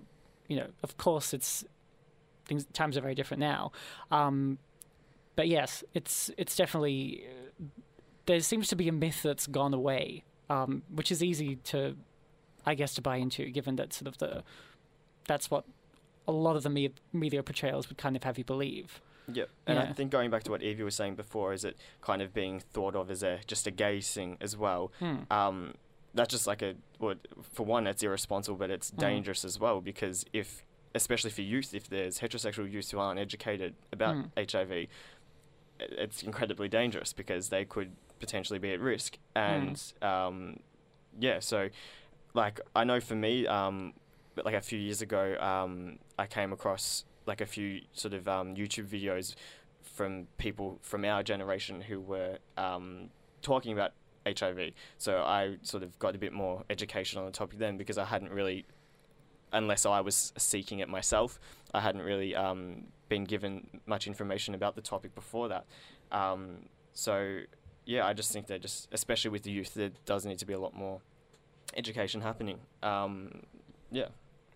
you 0.47 0.57
know, 0.57 0.67
of 0.83 0.97
course, 0.97 1.33
it's 1.33 1.65
things 2.45 2.65
times 2.73 2.97
are 2.97 3.01
very 3.01 3.15
different 3.15 3.39
now. 3.39 3.71
Um, 4.11 4.59
but 5.35 5.47
yes, 5.47 5.83
it's 5.93 6.31
it's 6.37 6.55
definitely 6.55 7.25
there 8.25 8.39
seems 8.41 8.67
to 8.69 8.75
be 8.75 8.87
a 8.87 8.91
myth 8.91 9.21
that's 9.23 9.47
gone 9.47 9.73
away, 9.73 10.23
um, 10.49 10.83
which 10.93 11.11
is 11.11 11.23
easy 11.23 11.55
to, 11.55 11.95
I 12.65 12.75
guess, 12.75 12.93
to 12.95 13.01
buy 13.01 13.17
into, 13.17 13.49
given 13.49 13.75
that 13.77 13.93
sort 13.93 14.07
of 14.07 14.17
the 14.17 14.43
that's 15.27 15.49
what 15.51 15.65
a 16.27 16.31
lot 16.31 16.55
of 16.55 16.63
the 16.63 16.69
me- 16.69 16.93
media 17.13 17.41
portrayals 17.41 17.89
would 17.89 17.97
kind 17.97 18.15
of 18.15 18.23
have 18.23 18.37
you 18.37 18.43
believe. 18.43 19.01
Yeah, 19.33 19.45
and 19.67 19.79
I 19.79 19.93
think 19.93 20.11
going 20.11 20.29
back 20.29 20.43
to 20.43 20.51
what 20.51 20.61
Evie 20.61 20.83
was 20.83 20.95
saying 20.95 21.15
before, 21.15 21.53
is 21.53 21.63
it 21.65 21.77
kind 22.01 22.21
of 22.21 22.33
being 22.33 22.59
thought 22.59 22.95
of 22.95 23.09
as 23.11 23.23
a 23.23 23.39
just 23.47 23.67
a 23.67 23.71
gay 23.71 24.01
thing 24.01 24.37
as 24.41 24.55
well? 24.57 24.91
Hmm. 24.99 25.17
Um, 25.31 25.73
that's 26.13 26.31
just 26.31 26.47
like 26.47 26.61
a 26.61 26.75
well, 26.99 27.15
for 27.53 27.65
one, 27.65 27.85
it's 27.87 28.01
irresponsible, 28.03 28.57
but 28.57 28.69
it's 28.71 28.91
Mm. 28.91 28.97
dangerous 28.97 29.45
as 29.45 29.59
well 29.59 29.79
because 29.81 30.25
if, 30.33 30.65
especially 30.95 31.29
for 31.29 31.41
youth, 31.43 31.73
if 31.75 31.87
there's 31.87 32.19
heterosexual 32.19 32.69
youth 32.71 32.89
who 32.91 32.97
aren't 32.99 33.19
educated 33.19 33.75
about 33.91 34.15
Mm. 34.15 34.51
HIV, 34.51 34.87
it's 35.79 36.23
incredibly 36.23 36.67
dangerous 36.67 37.13
because 37.13 37.49
they 37.49 37.63
could 37.65 37.91
potentially 38.19 38.59
be 38.59 38.73
at 38.73 38.79
risk. 38.79 39.17
Mm. 39.35 39.39
And 40.01 40.03
um, 40.03 40.59
yeah, 41.19 41.39
so 41.39 41.69
like 42.33 42.59
I 42.75 42.83
know 42.83 42.99
for 42.99 43.15
me, 43.15 43.47
um, 43.47 43.93
like 44.43 44.55
a 44.55 44.61
few 44.61 44.79
years 44.79 45.01
ago, 45.01 45.37
um, 45.39 45.99
I 46.17 46.25
came 46.27 46.51
across 46.53 47.05
like 47.29 47.39
a 47.39 47.45
few 47.45 47.81
sort 47.93 48.13
of 48.13 48.27
um, 48.27 48.55
YouTube 48.55 48.87
videos 48.87 49.35
from 49.81 50.27
people 50.37 50.79
from 50.81 51.05
our 51.05 51.23
generation 51.23 51.79
who 51.79 52.01
were 52.01 52.39
um, 52.57 53.09
talking 53.41 53.71
about 53.71 53.93
HIV. 54.27 54.71
So 54.97 55.21
I 55.21 55.57
sort 55.61 55.83
of 55.83 55.97
got 55.99 56.15
a 56.15 56.17
bit 56.17 56.33
more 56.33 56.63
education 56.69 57.19
on 57.19 57.25
the 57.25 57.31
topic 57.31 57.59
then 57.59 57.77
because 57.77 57.97
I 57.97 58.05
hadn't 58.05 58.31
really, 58.31 58.65
unless 59.53 59.85
I 59.85 60.01
was 60.01 60.33
seeking 60.37 60.79
it 60.79 60.89
myself, 60.89 61.39
I 61.73 61.79
hadn't 61.79 62.01
really 62.01 62.35
um, 62.35 62.87
been 63.07 63.23
given 63.23 63.81
much 63.85 64.07
information 64.07 64.53
about 64.53 64.75
the 64.75 64.81
topic 64.81 65.15
before 65.15 65.47
that. 65.49 65.65
Um, 66.11 66.65
so 66.93 67.39
yeah, 67.85 68.05
I 68.05 68.13
just 68.13 68.31
think 68.31 68.47
that 68.47 68.61
just 68.61 68.89
especially 68.91 69.31
with 69.31 69.43
the 69.43 69.51
youth, 69.51 69.73
there 69.73 69.91
does 70.05 70.25
need 70.25 70.39
to 70.39 70.45
be 70.45 70.53
a 70.53 70.59
lot 70.59 70.75
more 70.75 71.01
education 71.75 72.21
happening. 72.21 72.59
Um, 72.83 73.43
yeah. 73.91 74.07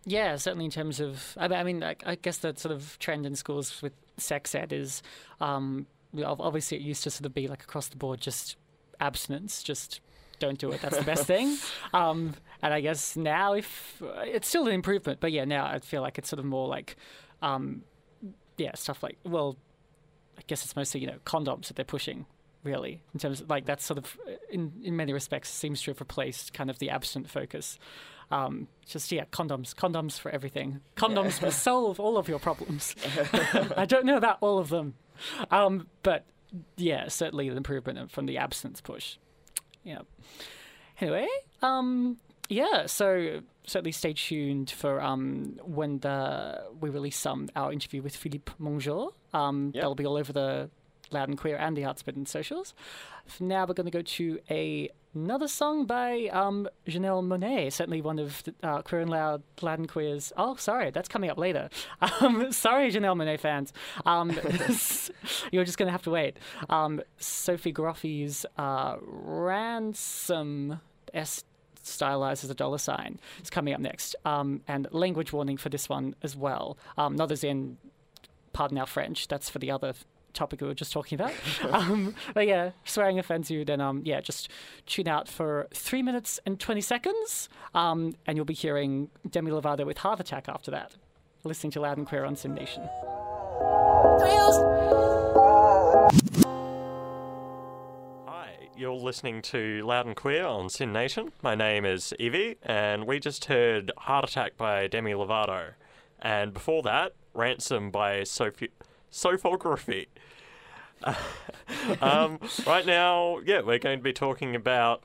Yeah, 0.05 0.36
certainly 0.36 0.65
in 0.65 0.72
terms 0.72 1.00
of, 1.00 1.38
I 1.38 1.63
mean- 1.63 1.83
I 1.83 2.15
guess 2.15 2.38
the 2.38 2.53
sort 2.55 2.74
of 2.74 2.98
trend 3.00 3.25
in 3.25 3.36
schools 3.36 3.81
with 3.81 3.93
sex 4.17 4.53
ed 4.53 4.74
is, 4.74 5.01
um, 5.39 5.88
you 6.13 6.22
know, 6.22 6.27
ob- 6.27 6.41
obviously 6.41 6.77
it 6.77 6.81
used 6.83 7.03
to 7.03 7.10
sort 7.10 7.25
of 7.25 7.33
be 7.33 7.48
like 7.48 7.63
across 7.63 7.88
the 7.88 7.95
board, 7.98 8.19
just 8.22 8.57
abstinence, 9.00 9.63
just 9.63 10.01
don't 10.39 10.60
do 10.60 10.72
it. 10.72 10.81
That's 10.81 10.98
the 10.98 11.03
best 11.03 11.25
thing. 11.25 11.57
Um, 11.93 12.33
and 12.62 12.74
I 12.74 12.81
guess 12.81 13.15
now, 13.15 13.53
if 13.53 14.01
it's 14.24 14.48
still 14.48 14.67
an 14.67 14.74
improvement, 14.74 15.19
but 15.19 15.31
yeah, 15.31 15.45
now 15.45 15.65
I 15.65 15.79
feel 15.79 16.01
like 16.01 16.17
it's 16.17 16.29
sort 16.29 16.39
of 16.39 16.45
more 16.45 16.67
like, 16.67 16.95
um, 17.41 17.83
yeah, 18.57 18.72
stuff 18.75 19.03
like, 19.03 19.17
well, 19.24 19.57
I 20.38 20.41
guess 20.48 20.63
it's 20.63 20.75
mostly 20.75 21.01
you 21.01 21.07
know 21.07 21.17
condoms 21.25 21.67
that 21.67 21.75
they're 21.75 21.86
pushing. 21.86 22.25
Really, 22.63 23.03
in 23.13 23.19
terms 23.19 23.41
of 23.41 23.50
like 23.50 23.65
that's 23.65 23.83
sort 23.83 23.98
of 24.00 24.17
in 24.50 24.72
in 24.81 24.95
many 24.95 25.12
respects 25.12 25.50
seems 25.50 25.81
to 25.83 25.91
have 25.91 26.00
replaced 26.00 26.53
kind 26.53 26.69
of 26.69 26.79
the 26.79 26.89
absent 26.89 27.29
focus. 27.29 27.77
Um, 28.32 28.68
just 28.86 29.12
yeah, 29.12 29.25
condoms, 29.25 29.74
condoms 29.74 30.20
for 30.20 30.30
everything. 30.32 30.82
Condoms 30.96 31.42
will 31.42 31.51
solve 31.51 32.00
all 32.00 32.18
of 32.18 32.27
your 32.27 32.39
problems. 32.39 32.96
I 33.77 33.86
don't 33.86 34.06
know 34.06 34.18
about 34.18 34.38
all 34.42 34.58
of 34.60 34.70
them, 34.70 34.96
um, 35.51 35.88
but 36.03 36.25
yeah, 36.77 37.08
certainly 37.08 37.48
an 37.48 37.58
improvement 37.58 38.12
from 38.12 38.25
the 38.25 38.38
absence 38.38 38.82
push. 38.82 39.18
Yeah. 39.84 40.00
Anyway, 41.01 41.27
um, 41.62 42.18
yeah, 42.50 42.86
so 42.86 43.42
certainly 43.65 43.92
stay 43.92 44.13
tuned 44.13 44.70
for 44.70 45.01
um, 45.01 45.58
when 45.63 46.00
the 46.00 46.63
we 46.80 46.89
release 46.89 47.25
um, 47.25 47.50
our 47.56 47.72
interview 47.72 48.01
with 48.01 48.15
Philippe 48.15 48.51
Mangeot. 48.62 49.12
Um, 49.34 49.72
Yep. 49.74 49.82
That'll 49.82 49.96
be 49.96 50.06
all 50.06 50.18
over 50.18 50.32
the 50.34 50.70
Loud 51.13 51.29
and 51.29 51.38
Queer 51.38 51.58
and 51.58 51.77
the 51.77 51.82
Artsbit 51.82 52.27
socials. 52.27 52.74
For 53.25 53.43
now, 53.43 53.65
we're 53.65 53.74
going 53.74 53.86
to 53.86 53.91
go 53.91 54.01
to 54.01 54.39
a, 54.50 54.89
another 55.13 55.48
song 55.48 55.86
by 55.86 56.27
um, 56.27 56.67
Janelle 56.88 57.24
Monáe, 57.24 57.72
certainly 57.72 58.01
one 58.01 58.20
of 58.20 58.43
the, 58.43 58.53
uh, 58.63 58.82
Queer 58.82 59.01
and 59.01 59.10
Loud, 59.10 59.43
Loud 59.62 59.79
and 59.79 59.88
Queer's. 59.89 60.34
Oh, 60.36 60.55
sorry, 60.55 60.91
that's 60.91 61.08
coming 61.08 61.29
up 61.29 61.38
later. 61.38 61.70
Um, 62.22 62.51
sorry, 62.51 62.91
Janelle 62.91 63.15
Monáe 63.17 63.39
fans. 63.39 63.74
Um, 64.05 64.29
you're 65.51 65.65
just 65.65 65.77
going 65.77 65.88
to 65.88 65.91
have 65.91 66.03
to 66.03 66.12
wait. 66.12 66.38
Um, 66.70 67.01
Sophie 67.17 67.74
Groffi's 67.74 68.46
uh, 68.58 68.98
Ransom 69.01 70.79
S 71.13 71.43
stylized 71.84 72.43
as 72.43 72.50
a 72.50 72.55
dollar 72.55 72.77
sign 72.77 73.20
is 73.41 73.50
coming 73.50 73.74
up 73.74 73.79
next. 73.79 74.15
Um, 74.25 74.62
and 74.67 74.88
language 74.91 75.34
warning 75.34 75.58
for 75.58 75.70
this 75.70 75.89
one 75.89 76.15
as 76.24 76.36
well. 76.36 76.77
Um, 76.98 77.15
not 77.15 77.32
as 77.32 77.43
in, 77.43 77.77
pardon 78.53 78.77
our 78.77 78.86
French, 78.88 79.27
that's 79.27 79.50
for 79.50 79.60
the 79.60 79.72
other 79.72 79.93
topic 80.33 80.61
we 80.61 80.67
were 80.67 80.73
just 80.73 80.91
talking 80.91 81.19
about. 81.19 81.33
um, 81.71 82.15
but 82.33 82.47
yeah, 82.47 82.71
swearing 82.85 83.19
offends 83.19 83.49
you, 83.49 83.63
then 83.63 83.81
um, 83.81 84.01
yeah, 84.03 84.21
just 84.21 84.49
tune 84.85 85.07
out 85.07 85.27
for 85.27 85.67
three 85.73 86.01
minutes 86.01 86.39
and 86.45 86.59
20 86.59 86.81
seconds. 86.81 87.49
Um, 87.73 88.15
and 88.25 88.37
you'll 88.37 88.45
be 88.45 88.53
hearing 88.53 89.09
Demi 89.29 89.51
Lovato 89.51 89.85
with 89.85 89.99
Heart 89.99 90.19
Attack 90.19 90.49
after 90.49 90.71
that. 90.71 90.95
Listening 91.43 91.71
to 91.71 91.81
Loud 91.81 91.97
and 91.97 92.07
Queer 92.07 92.25
on 92.25 92.35
SYN 92.35 92.53
Nation. 92.53 92.89
Hi, 98.27 98.69
you're 98.77 98.93
listening 98.93 99.41
to 99.43 99.85
Loud 99.85 100.05
and 100.05 100.15
Queer 100.15 100.45
on 100.45 100.69
SYN 100.69 100.93
Nation. 100.93 101.31
My 101.41 101.55
name 101.55 101.85
is 101.85 102.13
Evie, 102.17 102.55
and 102.63 103.05
we 103.05 103.19
just 103.19 103.45
heard 103.45 103.91
Heart 103.97 104.29
Attack 104.29 104.57
by 104.57 104.87
Demi 104.87 105.11
Lovato. 105.11 105.73
And 106.21 106.53
before 106.53 106.81
that, 106.83 107.13
Ransom 107.33 107.91
by 107.91 108.23
Sophie 108.23 108.69
Sophography. 109.13 110.08
um, 112.01 112.39
right 112.65 112.86
now, 112.86 113.39
yeah, 113.46 113.62
we're 113.62 113.79
going 113.79 114.00
to 114.00 114.03
be 114.03 114.12
talking 114.12 114.55
about 114.55 115.03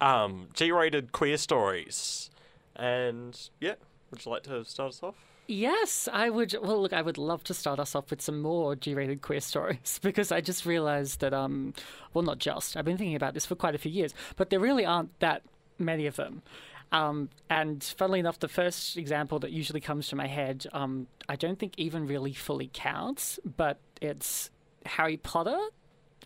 um, 0.00 0.48
G-rated 0.54 1.12
queer 1.12 1.36
stories. 1.36 2.30
And 2.74 3.38
yeah, 3.60 3.74
would 4.10 4.24
you 4.24 4.32
like 4.32 4.44
to 4.44 4.64
start 4.64 4.90
us 4.90 5.02
off? 5.02 5.16
Yes, 5.46 6.08
I 6.12 6.30
would. 6.30 6.54
Well, 6.62 6.80
look, 6.80 6.92
I 6.92 7.02
would 7.02 7.18
love 7.18 7.42
to 7.44 7.54
start 7.54 7.78
us 7.78 7.94
off 7.94 8.08
with 8.10 8.22
some 8.22 8.40
more 8.40 8.74
G-rated 8.74 9.20
queer 9.20 9.40
stories 9.40 9.98
because 10.02 10.32
I 10.32 10.40
just 10.40 10.64
realised 10.64 11.20
that, 11.20 11.34
um, 11.34 11.74
well, 12.14 12.22
not 12.22 12.38
just. 12.38 12.76
I've 12.76 12.84
been 12.84 12.96
thinking 12.96 13.16
about 13.16 13.34
this 13.34 13.46
for 13.46 13.54
quite 13.54 13.74
a 13.74 13.78
few 13.78 13.90
years, 13.90 14.14
but 14.36 14.50
there 14.50 14.60
really 14.60 14.86
aren't 14.86 15.18
that 15.20 15.42
many 15.78 16.06
of 16.06 16.16
them. 16.16 16.42
Um, 16.92 17.28
and 17.48 17.82
funnily 17.82 18.20
enough, 18.20 18.38
the 18.38 18.48
first 18.48 18.96
example 18.96 19.38
that 19.40 19.52
usually 19.52 19.80
comes 19.80 20.08
to 20.08 20.16
my 20.16 20.26
head, 20.26 20.66
um, 20.72 21.06
I 21.28 21.36
don't 21.36 21.58
think 21.58 21.74
even 21.76 22.06
really 22.06 22.32
fully 22.32 22.70
counts, 22.72 23.38
but 23.44 23.78
it's 24.00 24.50
Harry 24.86 25.16
Potter. 25.16 25.58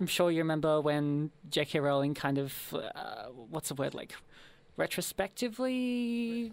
I'm 0.00 0.06
sure 0.06 0.30
you 0.30 0.38
remember 0.38 0.80
when 0.80 1.30
J.K. 1.50 1.80
Rowling 1.80 2.14
kind 2.14 2.38
of, 2.38 2.74
uh, 2.74 3.26
what's 3.50 3.68
the 3.68 3.74
word 3.74 3.94
like, 3.94 4.14
retrospectively, 4.76 6.52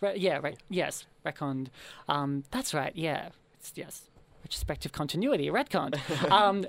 Re- 0.00 0.16
yeah, 0.16 0.40
right, 0.42 0.58
yes, 0.68 1.06
retconned. 1.24 1.68
Um, 2.08 2.44
that's 2.50 2.74
right, 2.74 2.92
yeah, 2.94 3.28
it's, 3.54 3.72
yes, 3.76 4.02
retrospective 4.44 4.92
continuity, 4.92 5.48
retconned. 5.48 5.98
um, 6.30 6.66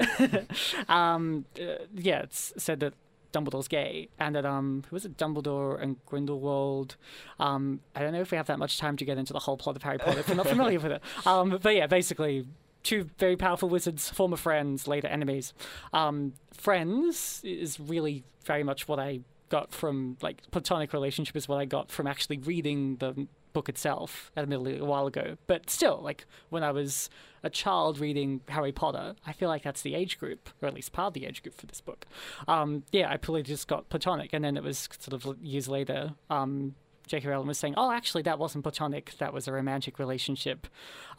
um, 0.88 1.45
uh, 1.59 1.83
yeah, 1.95 2.21
it's 2.21 2.53
said 2.57 2.79
that 2.81 2.93
Dumbledore's 3.34 3.68
gay, 3.68 4.10
and 4.20 4.36
that 4.36 4.46
um, 4.46 4.84
who 4.90 4.96
was 4.96 5.06
it? 5.06 5.18
Dumbledore 5.18 5.82
and 5.82 5.98
Grindelwald. 6.06 6.96
Um, 7.40 7.82
I 7.96 8.02
don't 8.02 8.13
know 8.13 8.22
if 8.22 8.32
we 8.32 8.38
have 8.38 8.48
that 8.48 8.60
much 8.60 8.78
time 8.78 8.96
to 8.98 9.06
get 9.06 9.18
into 9.18 9.34
the 9.34 9.40
whole 9.40 9.58
plot 9.58 9.75
of 9.75 9.84
Harry 9.84 9.98
Potter. 9.98 10.20
If 10.20 10.28
you're 10.28 10.38
not 10.38 10.48
familiar 10.48 10.80
with 10.80 10.94
it, 10.94 11.02
um, 11.25 11.60
but 11.62 11.75
yeah, 11.75 11.88
basically. 11.88 12.46
Two 12.84 13.10
very 13.18 13.38
powerful 13.38 13.70
wizards, 13.70 14.10
former 14.10 14.36
friends, 14.36 14.90
later 14.90 15.08
enemies. 15.08 15.54
Um, 15.94 16.34
friends 16.52 17.40
is 17.46 17.80
really 17.80 18.25
very 18.44 18.62
much 18.62 18.90
what 18.90 19.00
I 19.00 19.22
got 19.48 19.72
from 19.72 20.18
like 20.22 20.42
platonic 20.52 20.92
relationship 20.92 21.38
is 21.38 21.48
what 21.48 21.60
I 21.60 21.66
got 21.66 21.92
from 21.92 22.08
actually 22.08 22.40
reading 22.40 22.98
the 22.98 23.28
book 23.53 23.69
itself, 23.69 24.31
admittedly 24.36 24.77
a 24.77 24.86
while 24.86 25.07
ago. 25.07 25.38
But 25.48 25.69
still, 25.69 26.01
like 26.01 26.25
when 26.50 26.63
I 26.63 26.72
was 26.72 27.10
a 27.43 27.50
child 27.50 28.00
reading 28.00 28.41
Harry 28.50 28.72
Potter, 28.72 29.15
I 29.25 29.33
feel 29.33 29.50
like 29.50 29.63
that's 29.63 29.81
the 29.81 29.95
age 29.95 30.19
group, 30.19 30.50
or 30.62 30.67
at 30.67 30.74
least 30.74 30.91
part 30.91 31.07
of 31.07 31.13
the 31.13 31.25
age 31.25 31.43
group 31.43 31.55
for 31.55 31.65
this 31.65 31.81
book. 31.81 32.05
Um, 32.48 32.83
yeah, 32.91 33.10
I 33.10 33.17
probably 33.17 33.43
just 33.43 33.67
got 33.67 33.89
platonic, 33.89 34.33
and 34.33 34.43
then 34.43 34.57
it 34.57 34.63
was 34.63 34.89
sort 35.00 35.25
of 35.25 35.38
years 35.41 35.67
later. 35.67 36.13
Um, 36.29 36.75
J.K. 37.07 37.27
Rowling 37.27 37.48
was 37.48 37.57
saying, 37.57 37.74
"Oh, 37.77 37.91
actually, 37.91 38.24
that 38.24 38.39
wasn't 38.39 38.63
platonic. 38.63 39.13
That 39.17 39.33
was 39.33 39.48
a 39.48 39.51
romantic 39.51 40.00
relationship." 40.00 40.67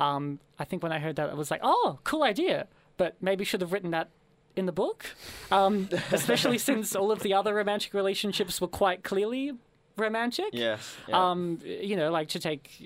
Um, 0.00 0.40
I 0.58 0.64
think 0.64 0.82
when 0.82 0.92
I 0.92 0.98
heard 0.98 1.16
that, 1.16 1.30
I 1.30 1.34
was 1.34 1.50
like, 1.50 1.60
"Oh, 1.62 1.98
cool 2.04 2.22
idea," 2.22 2.68
but 2.96 3.16
maybe 3.20 3.44
should 3.44 3.60
have 3.60 3.72
written 3.72 3.90
that 3.90 4.08
in 4.56 4.66
the 4.66 4.72
book, 4.72 5.14
um, 5.50 5.88
especially 6.12 6.58
since 6.70 6.94
all 6.94 7.10
of 7.10 7.20
the 7.20 7.34
other 7.34 7.54
romantic 7.54 7.92
relationships 7.92 8.60
were 8.60 8.68
quite 8.68 9.02
clearly 9.02 9.52
romantic. 9.96 10.46
Yes. 10.52 10.94
Yeah. 11.08 11.30
Um, 11.30 11.60
you 11.64 11.96
know, 11.96 12.10
like 12.10 12.28
to 12.28 12.38
take 12.38 12.80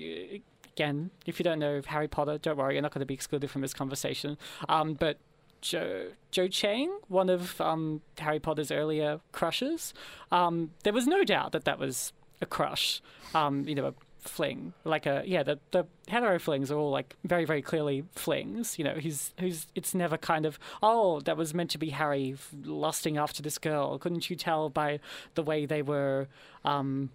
again, 0.79 1.11
if 1.27 1.39
you 1.39 1.45
don't 1.45 1.59
know 1.59 1.83
Harry 1.87 2.09
Potter, 2.09 2.39
don't 2.39 2.57
worry, 2.57 2.75
you're 2.75 2.83
not 2.83 2.93
going 2.93 3.01
to 3.01 3.07
be 3.07 3.15
excluded 3.15 3.51
from 3.51 3.63
this 3.63 3.75
conversation. 3.75 4.39
Um, 4.69 4.95
but 4.95 5.19
Cho 5.61 6.09
Cho 6.31 6.47
Chang, 6.49 6.99
one 7.09 7.29
of 7.29 7.61
um, 7.61 8.03
Harry 8.19 8.39
Potter's 8.39 8.71
earlier 8.71 9.21
crushes, 9.33 9.93
um, 10.31 10.71
there 10.85 10.93
was 10.93 11.07
no 11.07 11.25
doubt 11.25 11.53
that 11.53 11.65
that 11.65 11.79
was 11.79 12.13
a 12.41 12.47
crush. 12.47 13.03
Um, 13.35 13.67
you 13.67 13.75
know, 13.75 13.87
a 13.87 13.95
fling, 14.21 14.73
like 14.85 15.07
a 15.07 15.23
yeah, 15.27 15.43
the 15.43 15.59
the 15.71 15.85
hetero 16.09 16.39
flings 16.39 16.71
are 16.71 16.77
all 16.77 16.91
like 16.91 17.17
very 17.25 17.45
very 17.45 17.63
clearly 17.63 18.05
flings. 18.15 18.79
You 18.79 18.85
know, 18.85 18.95
he's 18.95 19.33
who's 19.41 19.67
it's 19.75 19.95
never 19.95 20.17
kind 20.17 20.47
of 20.47 20.59
oh 20.83 21.21
that 21.21 21.37
was 21.37 21.55
meant 21.55 21.71
to 21.71 21.79
be 21.79 21.91
Harry 21.91 22.37
lusting 22.65 23.17
after 23.17 23.43
this 23.43 23.59
girl. 23.59 23.99
Couldn't 23.99 24.29
you 24.31 24.37
tell 24.37 24.69
by 24.69 25.01
the 25.35 25.43
way 25.43 25.67
they 25.67 25.83
were? 25.83 26.29
Um, 26.65 27.11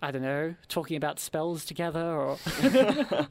I 0.00 0.10
don't 0.10 0.22
know, 0.22 0.54
talking 0.68 0.96
about 0.96 1.18
spells 1.18 1.64
together, 1.64 2.00
or 2.00 2.38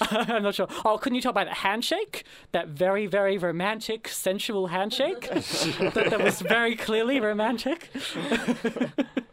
I'm 0.00 0.42
not 0.42 0.54
sure. 0.54 0.66
Oh, 0.84 0.98
couldn't 0.98 1.16
you 1.16 1.22
tell 1.22 1.32
by 1.32 1.44
the 1.44 1.54
handshake? 1.54 2.24
That 2.52 2.68
very, 2.68 3.06
very 3.06 3.38
romantic, 3.38 4.08
sensual 4.08 4.68
handshake 4.68 5.28
that, 5.30 5.94
that 5.94 6.22
was 6.22 6.40
very 6.40 6.74
clearly 6.74 7.20
romantic. 7.20 7.90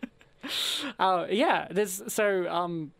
uh, 1.00 1.26
yeah, 1.32 1.68
there's 1.72 2.02
so 2.12 2.48
um, 2.50 2.92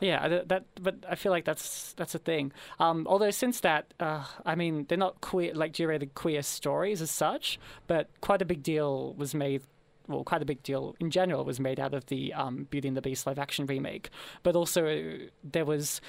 yeah, 0.00 0.28
that, 0.28 0.48
that, 0.48 0.64
but 0.80 0.96
I 1.08 1.14
feel 1.16 1.32
like 1.32 1.44
that's 1.44 1.92
that's 1.94 2.14
a 2.14 2.18
thing. 2.18 2.52
Um, 2.78 3.06
although 3.08 3.30
since 3.30 3.60
that, 3.60 3.92
uh, 4.00 4.24
I 4.46 4.54
mean, 4.54 4.86
they're 4.88 4.98
not 4.98 5.20
queer 5.20 5.54
like 5.54 5.72
G-rated 5.72 6.14
queer 6.14 6.42
stories 6.42 7.02
as 7.02 7.10
such, 7.10 7.58
but 7.86 8.08
quite 8.20 8.40
a 8.42 8.44
big 8.44 8.62
deal 8.62 9.14
was 9.14 9.34
made. 9.34 9.62
Well, 10.06 10.24
quite 10.24 10.40
a 10.40 10.46
big 10.46 10.62
deal 10.62 10.96
in 11.00 11.10
general 11.10 11.44
was 11.44 11.60
made 11.60 11.78
out 11.78 11.92
of 11.92 12.06
the 12.06 12.32
um, 12.32 12.66
Beauty 12.70 12.88
and 12.88 12.96
the 12.96 13.02
Beast 13.02 13.26
live 13.26 13.38
action 13.38 13.66
remake, 13.66 14.08
but 14.42 14.56
also 14.56 14.86
uh, 14.86 15.26
there 15.44 15.66
was 15.66 16.00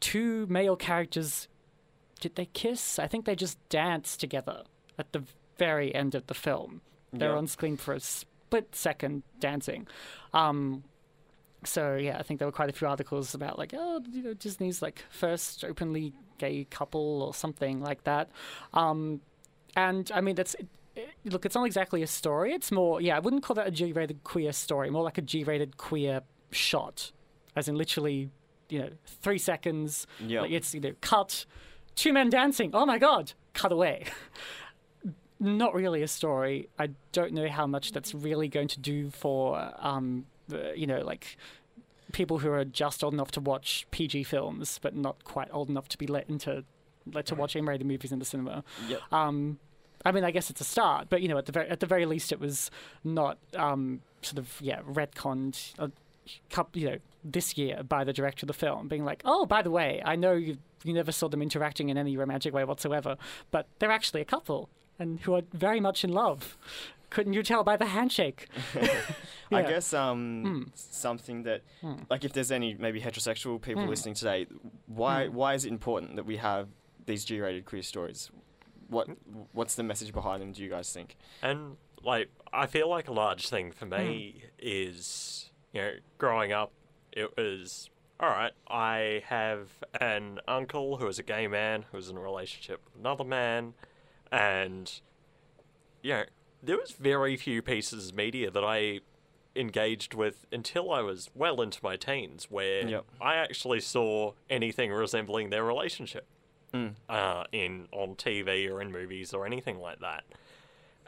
two 0.00 0.46
male 0.48 0.76
characters. 0.76 1.48
Did 2.20 2.36
they 2.36 2.46
kiss? 2.46 2.98
I 2.98 3.06
think 3.08 3.24
they 3.24 3.34
just 3.34 3.58
danced 3.68 4.20
together 4.20 4.62
at 4.98 5.12
the 5.12 5.22
very 5.56 5.92
end 5.94 6.14
of 6.14 6.26
the 6.28 6.34
film. 6.34 6.80
They're 7.12 7.30
Yeah. 7.30 7.36
on 7.38 7.46
screen 7.48 7.76
for 7.76 7.94
a 7.94 8.00
split 8.48 8.74
second 8.74 9.22
dancing. 9.40 9.86
Um, 10.32 10.82
so 11.64 11.96
yeah, 11.96 12.16
I 12.18 12.22
think 12.22 12.38
there 12.38 12.48
were 12.48 12.52
quite 12.52 12.70
a 12.70 12.72
few 12.72 12.88
articles 12.88 13.34
about 13.34 13.58
like, 13.58 13.74
oh, 13.76 14.00
you 14.10 14.22
know, 14.22 14.32
Disney's 14.34 14.80
like 14.80 15.04
first 15.10 15.64
openly 15.64 16.14
gay 16.38 16.64
couple 16.70 17.22
or 17.22 17.34
something 17.34 17.80
like 17.80 18.04
that. 18.04 18.30
Um, 18.72 19.20
and 19.76 20.10
I 20.14 20.20
mean, 20.22 20.34
that's 20.34 20.54
it, 20.54 20.66
it- 20.96 21.10
look, 21.32 21.44
it's 21.44 21.54
not 21.54 21.64
exactly 21.66 22.02
a 22.02 22.06
story. 22.06 22.52
It's 22.54 22.72
more, 22.72 23.00
yeah, 23.02 23.16
I 23.16 23.18
wouldn't 23.20 23.42
call 23.42 23.54
that 23.56 23.66
a 23.66 23.70
G-rated 23.70 24.24
queer 24.24 24.52
story. 24.52 24.88
More 24.88 25.02
like 25.02 25.18
a 25.18 25.22
G-rated 25.22 25.76
queer 25.76 26.22
shot, 26.50 27.12
as 27.54 27.68
in 27.68 27.74
literally, 27.76 28.30
you 28.70 28.78
know, 28.78 28.90
three 29.04 29.38
seconds. 29.38 30.06
Yeah. 30.24 30.42
Like 30.42 30.52
it's 30.52 30.72
you 30.74 30.80
know, 30.80 30.92
cut, 31.02 31.44
two 31.96 32.12
men 32.14 32.30
dancing. 32.30 32.70
Oh 32.72 32.86
my 32.86 32.98
god, 32.98 33.32
cut 33.52 33.72
away. 33.72 34.04
Not 35.40 35.74
really 35.74 36.02
a 36.02 36.08
story. 36.08 36.68
I 36.78 36.90
don't 37.12 37.32
know 37.32 37.48
how 37.48 37.66
much 37.66 37.92
that's 37.92 38.14
really 38.14 38.48
going 38.48 38.68
to 38.68 38.80
do 38.80 39.10
for, 39.10 39.72
um, 39.78 40.26
you 40.74 40.86
know, 40.86 41.00
like 41.00 41.36
people 42.12 42.38
who 42.38 42.50
are 42.50 42.64
just 42.64 43.04
old 43.04 43.14
enough 43.14 43.30
to 43.32 43.40
watch 43.40 43.86
PG 43.90 44.24
films, 44.24 44.78
but 44.82 44.96
not 44.96 45.22
quite 45.24 45.48
old 45.52 45.68
enough 45.68 45.88
to 45.88 45.98
be 45.98 46.06
let 46.06 46.28
into, 46.28 46.64
let 47.12 47.26
to 47.26 47.34
watch 47.34 47.54
M-rated 47.54 47.86
movies 47.86 48.10
in 48.10 48.18
the 48.18 48.24
cinema. 48.24 48.64
Yep. 48.88 49.00
Um, 49.12 49.58
I 50.04 50.12
mean, 50.12 50.24
I 50.24 50.30
guess 50.30 50.50
it's 50.50 50.60
a 50.60 50.64
start, 50.64 51.08
but 51.08 51.22
you 51.22 51.28
know, 51.28 51.38
at 51.38 51.46
the 51.46 51.52
very 51.52 51.68
at 51.68 51.80
the 51.80 51.86
very 51.86 52.06
least, 52.06 52.32
it 52.32 52.40
was 52.40 52.70
not 53.02 53.38
um, 53.56 54.00
sort 54.22 54.38
of 54.38 54.56
yeah 54.60 54.80
retconned. 54.82 55.74
A 55.78 55.90
couple, 56.50 56.80
you 56.80 56.90
know, 56.90 56.98
this 57.24 57.56
year 57.58 57.82
by 57.82 58.04
the 58.04 58.12
director 58.12 58.44
of 58.44 58.48
the 58.48 58.54
film, 58.54 58.86
being 58.88 59.04
like, 59.04 59.22
oh, 59.24 59.44
by 59.44 59.60
the 59.60 59.70
way, 59.70 60.00
I 60.04 60.14
know 60.14 60.34
you 60.34 60.58
you 60.84 60.92
never 60.92 61.10
saw 61.10 61.28
them 61.28 61.42
interacting 61.42 61.88
in 61.88 61.98
any 61.98 62.16
romantic 62.16 62.54
way 62.54 62.64
whatsoever, 62.64 63.16
but 63.50 63.66
they're 63.78 63.90
actually 63.90 64.20
a 64.20 64.24
couple 64.24 64.68
and 64.98 65.20
who 65.20 65.34
are 65.34 65.42
very 65.52 65.80
much 65.80 66.04
in 66.04 66.12
love. 66.12 66.56
Couldn't 67.10 67.32
you 67.32 67.42
tell 67.42 67.64
by 67.64 67.76
the 67.76 67.86
handshake? 67.86 68.48
I 69.50 69.60
Yeah. 69.62 69.68
guess 69.68 69.94
um, 69.94 70.42
Hmm. 70.44 70.62
something 70.74 71.42
that, 71.44 71.62
Hmm. 71.80 72.02
like, 72.10 72.24
if 72.24 72.32
there's 72.32 72.50
any 72.52 72.74
maybe 72.74 73.00
heterosexual 73.00 73.60
people 73.60 73.84
Hmm. 73.84 73.88
listening 73.88 74.14
today, 74.14 74.46
why 74.86 75.28
why 75.28 75.54
is 75.54 75.64
it 75.64 75.68
important 75.68 76.16
that 76.16 76.26
we 76.26 76.36
have 76.36 76.68
these 77.06 77.24
G-rated 77.24 77.64
queer 77.64 77.82
stories? 77.82 78.30
What 78.88 79.08
what's 79.52 79.74
the 79.74 79.82
message 79.82 80.12
behind 80.12 80.42
them? 80.42 80.52
Do 80.52 80.62
you 80.62 80.68
guys 80.70 80.92
think? 80.92 81.16
And 81.42 81.76
like, 82.02 82.28
I 82.52 82.66
feel 82.66 82.88
like 82.88 83.08
a 83.08 83.12
large 83.12 83.48
thing 83.48 83.72
for 83.72 83.86
me 83.86 84.44
is, 84.58 85.50
you 85.72 85.80
know, 85.80 85.92
growing 86.18 86.52
up, 86.52 86.72
it 87.12 87.36
was 87.36 87.88
all 88.20 88.28
right. 88.28 88.52
I 88.68 89.22
have 89.26 89.68
an 90.00 90.40
uncle 90.46 90.98
who 90.98 91.06
is 91.08 91.18
a 91.18 91.22
gay 91.22 91.46
man 91.48 91.86
who 91.90 91.98
is 91.98 92.08
in 92.10 92.16
a 92.16 92.20
relationship 92.20 92.80
with 92.84 92.96
another 93.00 93.24
man, 93.24 93.74
and 94.32 95.00
you 96.02 96.12
know, 96.12 96.24
there 96.62 96.76
was 96.76 96.92
very 96.92 97.36
few 97.36 97.60
pieces 97.62 98.08
of 98.10 98.14
media 98.14 98.50
that 98.50 98.64
I 98.64 99.00
engaged 99.56 100.14
with 100.14 100.46
until 100.52 100.92
I 100.92 101.00
was 101.00 101.30
well 101.34 101.60
into 101.60 101.80
my 101.82 101.96
teens, 101.96 102.46
where 102.50 102.86
Yep. 102.88 103.04
I 103.20 103.34
actually 103.36 103.80
saw 103.80 104.32
anything 104.48 104.92
resembling 104.92 105.50
their 105.50 105.64
relationship 105.64 106.26
Mm. 106.72 106.94
uh, 107.08 107.44
in 107.50 107.88
on 107.92 108.14
TV 108.14 108.68
or 108.70 108.80
in 108.82 108.92
movies 108.92 109.32
or 109.32 109.46
anything 109.46 109.80
like 109.80 110.00
that. 110.00 110.24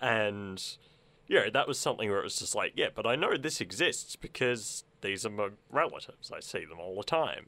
And 0.01 0.77
yeah, 1.29 1.51
that 1.51 1.69
was 1.69 1.79
something 1.79 2.09
where 2.09 2.19
it 2.21 2.25
was 2.25 2.39
just 2.39 2.55
like, 2.55 2.73
yeah, 2.77 2.89
but 2.95 3.07
I 3.07 3.15
know 3.15 3.37
this 3.37 3.61
exists 3.61 4.17
because 4.17 4.85
these 5.03 5.25
are 5.27 5.31
my 5.31 5.51
relatives. 5.71 6.33
I 6.33 6.41
see 6.41 6.65
them 6.65 6.81
all 6.81 6.97
the 6.97 7.05
time. 7.05 7.47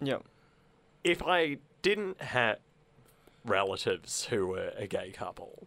Yeah. 0.00 0.18
If 1.04 1.22
I 1.22 1.58
didn't 1.82 2.22
have 2.22 2.58
relatives 3.48 4.26
who 4.26 4.46
were 4.46 4.72
a 4.76 4.86
gay 4.86 5.10
couple, 5.10 5.66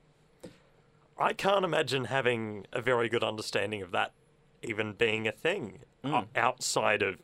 I 1.18 1.34
can't 1.34 1.66
imagine 1.66 2.06
having 2.06 2.66
a 2.72 2.82
very 2.82 3.10
good 3.10 3.24
understanding 3.24 3.82
of 3.82 3.92
that 3.92 4.12
even 4.64 4.94
being 4.94 5.28
a 5.28 5.32
thing 5.32 5.80
Mm. 6.04 6.26
outside 6.36 7.04
of 7.04 7.20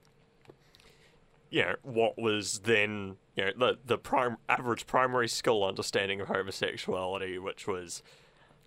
you 1.50 1.63
know 1.63 1.76
what 1.82 2.15
was 2.17 2.60
then 2.60 3.15
you 3.36 3.46
know 3.46 3.52
the 3.58 3.78
the 3.86 3.98
prime 3.98 4.38
average 4.48 4.86
primary 4.86 5.28
school 5.28 5.63
understanding 5.63 6.22
of 6.22 6.28
homosexuality, 6.28 7.39
which 7.39 7.65
was, 7.67 8.04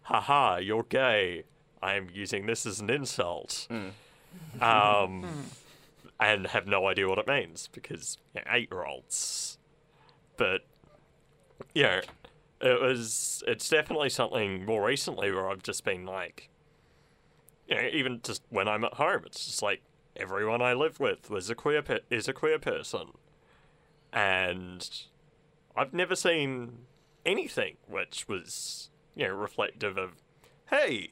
haha, 0.03 0.57
you're 0.57 0.83
gay. 0.83 1.45
I'm 1.83 2.09
using 2.13 2.47
this 2.47 2.67
as 2.67 2.81
an 2.81 2.91
insult, 2.91 3.69
Mm. 3.71 3.93
um, 4.63 5.47
and 6.19 6.47
have 6.49 6.67
no 6.67 6.87
idea 6.89 7.09
what 7.09 7.19
it 7.19 7.27
means 7.29 7.69
because 7.73 8.19
you 8.35 8.41
know, 8.41 8.51
eight 8.53 8.69
year 8.71 8.85
olds. 8.85 9.59
But 10.37 10.63
know, 11.75 12.01
it 12.61 12.81
was 12.81 13.43
it's 13.47 13.69
definitely 13.69 14.11
something 14.11 14.65
more 14.65 14.85
recently 14.87 15.33
where 15.33 15.49
I've 15.49 15.63
just 15.63 15.85
been 15.85 16.05
like, 16.05 16.49
you 17.69 17.77
know, 17.77 17.89
even 17.93 18.21
just 18.23 18.43
when 18.51 18.69
I'm 18.69 18.85
at 18.85 18.95
home, 18.95 19.23
it's 19.27 19.47
just 19.47 19.63
like 19.63 19.83
everyone 20.17 20.61
I 20.61 20.75
live 20.75 21.01
with 21.01 21.31
was 21.31 21.49
a 21.51 21.55
queer 21.55 21.83
pe- 21.83 22.01
is 22.11 22.29
a 22.29 22.33
queer 22.33 22.59
person, 22.59 23.13
and 24.13 24.89
I've 25.77 25.95
never 25.95 26.15
seen 26.17 26.87
anything 27.25 27.77
which 27.87 28.27
was 28.29 28.91
you 29.15 29.27
know 29.27 29.35
reflective 29.35 29.97
of, 29.97 30.23
hey, 30.71 31.11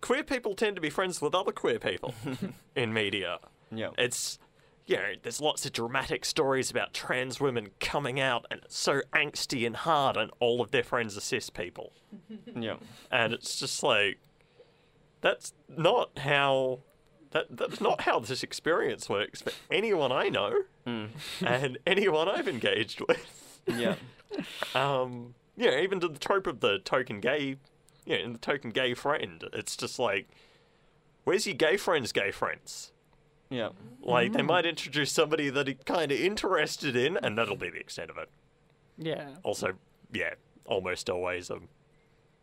queer 0.00 0.22
people 0.22 0.54
tend 0.54 0.76
to 0.76 0.82
be 0.82 0.90
friends 0.90 1.20
with 1.20 1.34
other 1.34 1.52
queer 1.52 1.78
people 1.78 2.14
in 2.76 2.92
media. 2.92 3.38
Yeah. 3.70 3.90
It's 3.98 4.38
you 4.86 4.96
know, 4.96 5.12
there's 5.22 5.40
lots 5.40 5.66
of 5.66 5.72
dramatic 5.72 6.24
stories 6.24 6.70
about 6.70 6.94
trans 6.94 7.40
women 7.40 7.70
coming 7.80 8.20
out 8.20 8.46
and 8.50 8.60
it's 8.64 8.78
so 8.78 9.00
angsty 9.12 9.66
and 9.66 9.74
hard 9.76 10.16
and 10.16 10.30
all 10.38 10.60
of 10.60 10.70
their 10.70 10.84
friends 10.84 11.16
are 11.16 11.20
cis 11.20 11.50
people. 11.50 11.92
Yeah. 12.54 12.76
And 13.10 13.32
it's 13.34 13.58
just 13.58 13.82
like 13.82 14.18
that's 15.20 15.52
not 15.68 16.16
how 16.18 16.80
that 17.32 17.46
that's 17.50 17.80
not 17.80 18.02
how 18.02 18.20
this 18.20 18.42
experience 18.42 19.08
works 19.08 19.42
for 19.42 19.52
anyone 19.70 20.12
I 20.12 20.28
know 20.28 20.62
Mm. 20.86 21.08
and 21.44 21.78
anyone 21.86 22.28
I've 22.28 22.46
engaged 22.48 23.00
with. 23.06 23.60
Yeah. 23.66 23.96
Um 24.74 25.34
you 25.56 25.70
know, 25.70 25.78
even 25.78 26.00
to 26.00 26.08
the 26.08 26.18
trope 26.18 26.46
of 26.46 26.60
the 26.60 26.78
token 26.78 27.20
gay 27.20 27.56
you 28.04 28.18
know, 28.18 28.24
in 28.24 28.32
the 28.34 28.38
token 28.38 28.70
gay 28.70 28.94
friend, 28.94 29.42
it's 29.52 29.76
just 29.76 29.98
like 29.98 30.28
where's 31.24 31.46
your 31.46 31.56
gay 31.56 31.76
friend's 31.76 32.12
gay 32.12 32.30
friends? 32.30 32.92
Yeah. 33.50 33.70
Like 34.02 34.32
they 34.32 34.42
might 34.42 34.66
introduce 34.66 35.12
somebody 35.12 35.50
that 35.50 35.66
you're 35.66 35.76
kind 35.84 36.10
of 36.12 36.18
interested 36.18 36.96
in, 36.96 37.16
and 37.16 37.36
that'll 37.38 37.56
be 37.56 37.70
the 37.70 37.78
extent 37.78 38.10
of 38.10 38.18
it. 38.18 38.28
Yeah. 38.98 39.28
Also, 39.42 39.74
yeah, 40.12 40.34
almost 40.64 41.10
always 41.10 41.50
a 41.50 41.58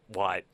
white, 0.07 0.45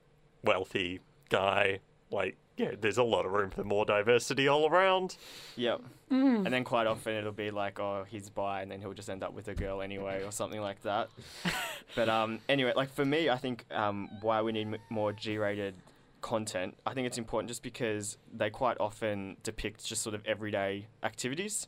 wealthy 0.43 0.99
guy. 1.29 1.79
Like, 2.11 2.37
yeah, 2.57 2.71
there's 2.79 2.97
a 2.97 3.03
lot 3.03 3.25
of 3.25 3.31
room 3.31 3.51
for 3.51 3.63
more 3.63 3.85
diversity 3.85 4.47
all 4.47 4.69
around. 4.69 5.17
Yeah. 5.55 5.77
And 6.09 6.47
then 6.47 6.63
quite 6.63 6.87
often 6.87 7.13
it'll 7.13 7.31
be 7.31 7.51
like, 7.51 7.79
oh, 7.79 8.05
he's 8.09 8.29
bi, 8.29 8.61
and 8.61 8.71
then 8.71 8.81
he'll 8.81 8.93
just 8.93 9.09
end 9.09 9.23
up 9.23 9.33
with 9.33 9.47
a 9.47 9.53
girl 9.53 9.81
anyway, 9.81 10.23
or 10.23 10.31
something 10.31 10.59
like 10.59 10.81
that. 10.81 11.09
but 11.95 12.09
um, 12.09 12.39
anyway, 12.49 12.73
like 12.75 12.91
for 12.93 13.05
me, 13.05 13.29
I 13.29 13.37
think 13.37 13.63
um, 13.71 14.09
why 14.21 14.41
we 14.41 14.51
need 14.51 14.79
more 14.89 15.13
G-rated 15.13 15.75
content. 16.21 16.77
I 16.85 16.93
think 16.93 17.07
it's 17.07 17.17
important 17.17 17.49
just 17.49 17.63
because 17.63 18.17
they 18.33 18.49
quite 18.49 18.77
often 18.79 19.37
depict 19.43 19.85
just 19.85 20.01
sort 20.01 20.15
of 20.15 20.21
everyday 20.25 20.87
activities, 21.03 21.67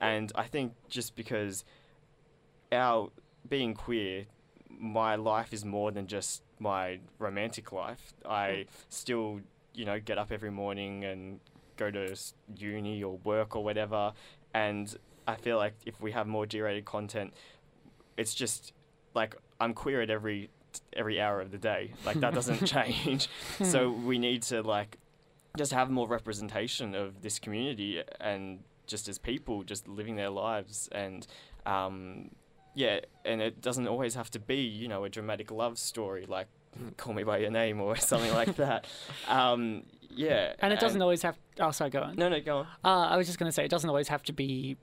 and 0.00 0.32
I 0.34 0.44
think 0.44 0.74
just 0.88 1.14
because 1.16 1.64
our 2.72 3.10
being 3.48 3.74
queer, 3.74 4.26
my 4.68 5.14
life 5.16 5.52
is 5.52 5.64
more 5.64 5.92
than 5.92 6.06
just 6.06 6.42
my 6.58 7.00
romantic 7.18 7.72
life. 7.72 8.14
I 8.24 8.66
still, 8.88 9.40
you 9.74 9.84
know, 9.84 10.00
get 10.00 10.18
up 10.18 10.32
every 10.32 10.50
morning 10.50 11.04
and 11.04 11.40
go 11.76 11.90
to 11.90 12.16
uni 12.56 13.02
or 13.02 13.18
work 13.24 13.56
or 13.56 13.64
whatever. 13.64 14.12
And 14.54 14.94
I 15.26 15.36
feel 15.36 15.56
like 15.56 15.74
if 15.86 16.00
we 16.00 16.12
have 16.12 16.26
more 16.26 16.46
G-rated 16.46 16.84
content, 16.84 17.34
it's 18.16 18.34
just 18.34 18.72
like 19.14 19.36
I'm 19.60 19.74
queer 19.74 20.02
at 20.02 20.10
every 20.10 20.50
every 20.92 21.20
hour 21.20 21.40
of 21.40 21.50
the 21.50 21.58
day. 21.58 21.92
Like 22.04 22.20
that 22.20 22.34
doesn't 22.34 22.64
change. 22.76 23.28
so 23.62 23.90
we 23.90 24.18
need 24.18 24.42
to 24.44 24.62
like 24.62 24.98
just 25.56 25.72
have 25.72 25.90
more 25.90 26.06
representation 26.08 26.94
of 26.94 27.22
this 27.22 27.38
community 27.38 28.02
and 28.20 28.60
just 28.86 29.08
as 29.08 29.18
people, 29.18 29.62
just 29.62 29.86
living 29.88 30.16
their 30.16 30.30
lives, 30.30 30.88
and 30.92 31.26
um, 31.66 32.30
yeah, 32.74 33.00
and 33.24 33.40
it 33.40 33.60
doesn't 33.60 33.86
always 33.86 34.14
have 34.14 34.30
to 34.32 34.38
be 34.38 34.56
you 34.56 34.88
know 34.88 35.04
a 35.04 35.08
dramatic 35.08 35.50
love 35.50 35.78
story 35.78 36.26
like 36.26 36.48
Call 36.96 37.14
Me 37.14 37.22
by 37.22 37.38
Your 37.38 37.50
Name 37.50 37.80
or 37.80 37.96
something 38.10 38.32
like 38.32 38.56
that. 38.56 38.86
Um, 39.28 39.84
yeah, 40.14 40.52
And 40.58 40.72
it 40.72 40.80
doesn't 40.80 41.00
always 41.00 41.22
have. 41.22 41.38
Oh, 41.58 41.70
sorry, 41.70 41.90
go 41.90 42.02
on. 42.02 42.16
No, 42.16 42.28
no, 42.28 42.38
go 42.40 42.58
on. 42.58 42.66
Uh, 42.84 43.08
I 43.08 43.16
was 43.16 43.26
just 43.26 43.38
going 43.38 43.48
to 43.48 43.52
say 43.52 43.64
it 43.64 43.70
doesn't 43.70 43.88
always 43.88 44.08
have 44.08 44.22
to 44.24 44.32
be 44.32 44.76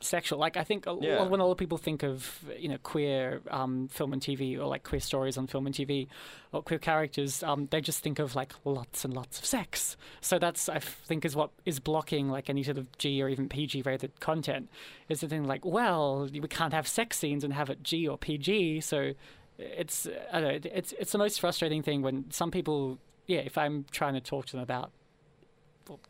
sexual. 0.00 0.38
Like 0.38 0.56
I 0.56 0.64
think 0.64 0.86
a, 0.86 0.96
Yeah. 1.00 1.22
when 1.22 1.40
a 1.40 1.44
lot 1.44 1.52
of 1.52 1.58
people 1.58 1.78
think 1.78 2.02
of 2.02 2.44
you 2.58 2.68
know 2.68 2.78
queer 2.82 3.40
um, 3.50 3.88
film 3.88 4.12
and 4.12 4.20
TV 4.20 4.58
or 4.58 4.66
like 4.66 4.82
queer 4.84 5.00
stories 5.00 5.36
on 5.38 5.46
film 5.46 5.66
and 5.66 5.74
TV 5.74 6.08
or 6.52 6.62
queer 6.62 6.78
characters, 6.78 7.42
um, 7.42 7.66
they 7.70 7.80
just 7.80 8.02
think 8.02 8.18
of 8.18 8.34
like 8.36 8.52
lots 8.64 9.04
and 9.04 9.14
lots 9.14 9.38
of 9.38 9.44
sex. 9.46 9.96
So 10.20 10.38
that's 10.38 10.68
I 10.68 10.78
think 10.78 11.24
is 11.24 11.34
what 11.34 11.50
is 11.64 11.80
blocking 11.80 12.28
like 12.28 12.50
any 12.50 12.62
sort 12.62 12.78
of 12.78 12.96
G 12.98 13.22
or 13.22 13.28
even 13.28 13.48
PG 13.48 13.82
rated 13.82 14.20
content. 14.20 14.68
Is 15.08 15.20
the 15.20 15.28
thing 15.28 15.44
like 15.44 15.64
well 15.64 16.28
we 16.32 16.40
can't 16.48 16.72
have 16.72 16.86
sex 16.86 17.18
scenes 17.18 17.42
and 17.44 17.52
have 17.54 17.70
it 17.70 17.82
G 17.82 18.06
or 18.06 18.18
PG. 18.18 18.80
So 18.82 19.12
it's 19.58 20.06
I 20.32 20.40
don't 20.40 20.64
know, 20.64 20.70
it's 20.74 20.92
it's 20.98 21.12
the 21.12 21.18
most 21.18 21.40
frustrating 21.40 21.82
thing 21.82 22.02
when 22.02 22.30
some 22.30 22.50
people 22.50 22.98
yeah 23.26 23.38
if 23.40 23.56
I'm 23.56 23.86
trying 23.90 24.14
to 24.14 24.20
talk 24.20 24.46
to 24.46 24.52
them 24.52 24.62
about 24.62 24.90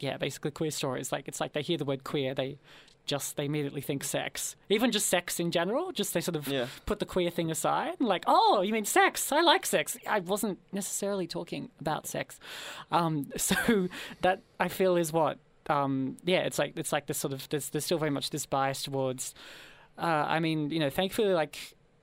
yeah, 0.00 0.16
basically 0.16 0.50
queer 0.50 0.70
stories. 0.70 1.12
Like 1.12 1.28
it's 1.28 1.40
like 1.40 1.52
they 1.52 1.62
hear 1.62 1.78
the 1.78 1.84
word 1.84 2.04
queer, 2.04 2.34
they 2.34 2.58
just 3.06 3.36
they 3.36 3.44
immediately 3.44 3.80
think 3.82 4.02
sex. 4.02 4.56
Even 4.70 4.90
just 4.90 5.08
sex 5.08 5.38
in 5.38 5.50
general, 5.50 5.92
just 5.92 6.14
they 6.14 6.20
sort 6.20 6.36
of 6.36 6.48
Yeah. 6.48 6.66
put 6.86 7.00
the 7.00 7.06
queer 7.06 7.30
thing 7.30 7.50
aside 7.50 7.96
and 7.98 8.08
like, 8.08 8.24
oh, 8.26 8.62
you 8.62 8.72
mean 8.72 8.84
sex? 8.86 9.30
I 9.30 9.40
like 9.42 9.66
sex. 9.66 9.96
I 10.08 10.20
wasn't 10.20 10.58
necessarily 10.72 11.26
talking 11.26 11.70
about 11.80 12.06
sex. 12.06 12.38
Um, 12.90 13.26
so 13.36 13.88
that 14.22 14.40
I 14.58 14.68
feel 14.68 14.96
is 14.96 15.12
what 15.12 15.38
um, 15.68 16.16
yeah, 16.24 16.40
it's 16.40 16.58
like 16.58 16.74
it's 16.76 16.92
like 16.92 17.06
this 17.06 17.18
sort 17.18 17.32
of 17.32 17.48
there's 17.48 17.70
there's 17.70 17.84
still 17.84 17.98
very 17.98 18.10
much 18.10 18.30
this 18.30 18.46
bias 18.46 18.82
towards. 18.82 19.34
Uh, 19.96 20.02
I 20.28 20.40
mean, 20.40 20.70
you 20.70 20.78
know, 20.80 20.90
thankfully, 20.90 21.28
like, 21.34 21.56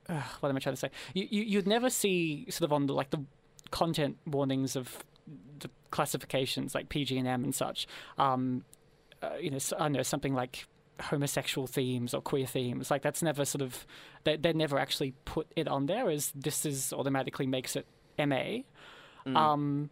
uh, 0.08 0.22
what 0.40 0.48
am 0.48 0.56
I 0.56 0.60
trying 0.60 0.74
to 0.74 0.80
say? 0.80 0.90
You, 1.14 1.26
you 1.30 1.42
you'd 1.42 1.66
never 1.66 1.90
see 1.90 2.46
sort 2.50 2.64
of 2.68 2.72
on 2.72 2.86
the 2.86 2.94
like 2.94 3.10
the 3.10 3.24
content 3.70 4.16
warnings 4.26 4.76
of 4.76 5.04
the 5.60 5.70
classifications 5.92 6.74
like 6.74 6.88
PG 6.88 7.16
and 7.16 7.28
M 7.28 7.44
and 7.44 7.54
such. 7.54 7.86
Um, 8.18 8.64
uh, 9.22 9.36
you 9.40 9.50
know, 9.50 9.58
I 9.78 9.88
know 9.88 10.02
something 10.02 10.34
like 10.34 10.66
homosexual 11.00 11.66
themes 11.66 12.14
or 12.14 12.20
queer 12.20 12.46
themes. 12.46 12.90
Like 12.90 13.02
that's 13.02 13.22
never 13.22 13.44
sort 13.44 13.62
of 13.62 13.86
they 14.24 14.36
they 14.36 14.52
never 14.52 14.78
actually 14.78 15.14
put 15.24 15.46
it 15.54 15.68
on 15.68 15.86
there 15.86 16.10
as 16.10 16.32
this 16.34 16.66
is 16.66 16.92
automatically 16.92 17.46
makes 17.46 17.76
it 17.76 17.86
MA. 18.18 18.62
Mm. 19.26 19.36
Um, 19.36 19.90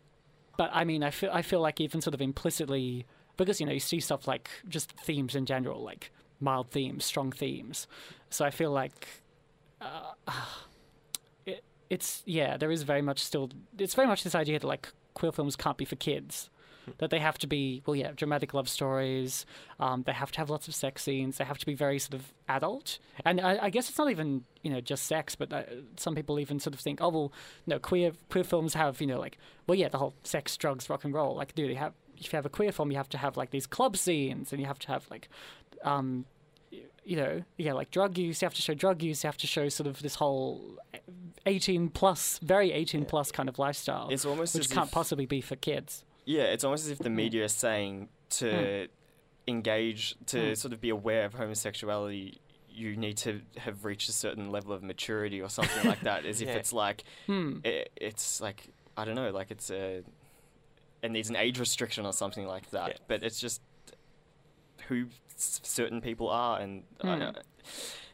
but 0.56 0.70
I 0.72 0.84
mean, 0.84 1.02
I 1.02 1.10
feel 1.10 1.30
I 1.32 1.42
feel 1.42 1.60
like 1.60 1.80
even 1.80 2.00
sort 2.00 2.14
of 2.14 2.20
implicitly 2.20 3.06
because 3.36 3.60
you 3.60 3.66
know 3.66 3.72
you 3.72 3.80
see 3.80 4.00
stuff 4.00 4.26
like 4.26 4.50
just 4.68 4.92
themes 4.92 5.34
in 5.34 5.46
general, 5.46 5.82
like 5.82 6.10
mild 6.40 6.70
themes, 6.70 7.04
strong 7.04 7.32
themes. 7.32 7.86
So 8.30 8.44
I 8.44 8.50
feel 8.50 8.70
like 8.70 9.08
uh, 9.80 10.12
it, 11.46 11.64
it's 11.88 12.22
yeah, 12.26 12.56
there 12.56 12.70
is 12.70 12.82
very 12.82 13.02
much 13.02 13.22
still 13.22 13.50
it's 13.78 13.94
very 13.94 14.08
much 14.08 14.24
this 14.24 14.34
idea 14.34 14.58
that 14.58 14.66
like 14.66 14.88
queer 15.14 15.32
films 15.32 15.56
can't 15.56 15.76
be 15.76 15.84
for 15.84 15.96
kids. 15.96 16.50
That 16.98 17.10
they 17.10 17.20
have 17.20 17.38
to 17.38 17.46
be, 17.46 17.82
well, 17.86 17.94
yeah, 17.94 18.10
dramatic 18.16 18.52
love 18.52 18.68
stories. 18.68 19.46
Um, 19.78 20.02
they 20.02 20.12
have 20.12 20.32
to 20.32 20.38
have 20.38 20.50
lots 20.50 20.66
of 20.66 20.74
sex 20.74 21.02
scenes. 21.02 21.38
They 21.38 21.44
have 21.44 21.58
to 21.58 21.66
be 21.66 21.74
very 21.74 22.00
sort 22.00 22.14
of 22.14 22.32
adult. 22.48 22.98
And 23.24 23.40
I, 23.40 23.66
I 23.66 23.70
guess 23.70 23.88
it's 23.88 23.98
not 23.98 24.10
even, 24.10 24.44
you 24.62 24.72
know, 24.72 24.80
just 24.80 25.04
sex, 25.06 25.36
but 25.36 25.52
uh, 25.52 25.62
some 25.96 26.16
people 26.16 26.40
even 26.40 26.58
sort 26.58 26.74
of 26.74 26.80
think, 26.80 27.00
oh, 27.00 27.08
well, 27.10 27.32
no, 27.66 27.78
queer 27.78 28.12
queer 28.28 28.42
films 28.42 28.74
have, 28.74 29.00
you 29.00 29.06
know, 29.06 29.20
like, 29.20 29.38
well, 29.68 29.78
yeah, 29.78 29.88
the 29.88 29.98
whole 29.98 30.14
sex, 30.24 30.56
drugs, 30.56 30.90
rock 30.90 31.04
and 31.04 31.14
roll. 31.14 31.36
Like, 31.36 31.54
do 31.54 31.68
they 31.68 31.74
have? 31.74 31.92
If 32.16 32.32
you 32.32 32.36
have 32.36 32.46
a 32.46 32.50
queer 32.50 32.72
film, 32.72 32.90
you 32.90 32.96
have 32.96 33.08
to 33.10 33.18
have 33.18 33.36
like 33.36 33.50
these 33.50 33.66
club 33.66 33.96
scenes, 33.96 34.50
and 34.50 34.60
you 34.60 34.66
have 34.66 34.78
to 34.80 34.88
have 34.88 35.06
like, 35.10 35.28
um, 35.84 36.24
you 37.04 37.16
know, 37.16 37.42
yeah, 37.56 37.72
like 37.72 37.90
drug 37.90 38.16
use. 38.18 38.40
You 38.42 38.46
have 38.46 38.54
to 38.54 38.62
show 38.62 38.74
drug 38.74 39.02
use. 39.02 39.24
You 39.24 39.28
have 39.28 39.36
to 39.38 39.46
show 39.46 39.68
sort 39.68 39.86
of 39.86 40.00
this 40.02 40.16
whole 40.16 40.78
eighteen 41.46 41.88
plus, 41.88 42.38
very 42.42 42.72
eighteen 42.72 43.04
plus 43.04 43.32
kind 43.32 43.48
of 43.48 43.58
lifestyle, 43.58 44.08
It's 44.10 44.24
almost 44.24 44.54
which 44.54 44.66
as 44.66 44.72
can't 44.72 44.86
if- 44.86 44.92
possibly 44.92 45.26
be 45.26 45.40
for 45.40 45.56
kids. 45.56 46.04
Yeah, 46.24 46.42
it's 46.44 46.62
almost 46.64 46.84
as 46.84 46.90
if 46.90 46.98
the 46.98 47.10
media 47.10 47.44
is 47.44 47.52
saying 47.52 48.08
to 48.38 48.86
Hmm. 48.86 49.50
engage, 49.50 50.14
to 50.26 50.48
Hmm. 50.50 50.54
sort 50.54 50.72
of 50.72 50.80
be 50.80 50.90
aware 50.90 51.24
of 51.24 51.34
homosexuality, 51.34 52.38
you 52.68 52.96
need 52.96 53.16
to 53.18 53.40
have 53.56 53.84
reached 53.84 54.08
a 54.08 54.12
certain 54.12 54.50
level 54.50 54.72
of 54.72 54.82
maturity 54.82 55.40
or 55.40 55.48
something 55.48 55.84
like 55.88 56.00
that. 56.02 56.24
As 56.24 56.40
if 56.42 56.48
Yeah. 56.48 56.54
it's 56.54 56.72
like, 56.72 57.02
Hmm. 57.26 57.58
it, 57.64 57.90
it's 57.96 58.40
like, 58.40 58.68
I 58.96 59.04
don't 59.04 59.16
know, 59.16 59.30
like 59.30 59.50
it's 59.50 59.70
a, 59.70 60.04
it 61.02 61.10
needs 61.10 61.30
an 61.30 61.36
age 61.36 61.58
restriction 61.58 62.06
or 62.06 62.12
something 62.12 62.46
like 62.46 62.70
that. 62.70 62.88
Yeah. 62.90 62.96
But 63.08 63.22
it's 63.24 63.40
just 63.40 63.60
who 64.88 65.06
certain 65.40 66.00
people 66.00 66.28
are, 66.28 66.60
and 66.60 66.82
I 67.02 67.16
Hmm. 67.16 67.30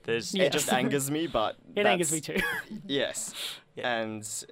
There's 0.04 0.34
Yeah. 0.34 0.44
it 0.44 0.52
just 0.52 0.72
angers 0.72 1.10
me, 1.10 1.26
but 1.26 1.56
It 1.76 1.84
angers 1.86 2.12
me 2.12 2.20
too. 2.20 2.36
Yes, 2.86 3.34
Yeah. 3.74 4.00
and 4.00 4.44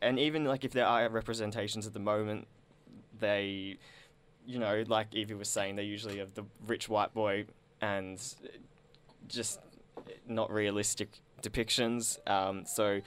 and 0.00 0.18
even 0.18 0.44
like 0.44 0.64
if 0.64 0.72
there 0.72 0.86
are 0.86 1.08
representations 1.08 1.86
at 1.86 1.92
the 1.94 1.98
moment, 2.00 2.46
they, 3.18 3.78
you 4.46 4.58
know, 4.58 4.84
like 4.86 5.14
Evie 5.14 5.34
was 5.34 5.48
saying, 5.48 5.76
they're 5.76 5.84
usually 5.84 6.18
of 6.20 6.34
the 6.34 6.44
rich 6.66 6.88
white 6.88 7.12
boy 7.14 7.46
and 7.80 8.20
just 9.28 9.58
not 10.28 10.50
realistic 10.52 11.08
depictions. 11.42 12.18
Um, 12.30 12.64
so 12.66 13.00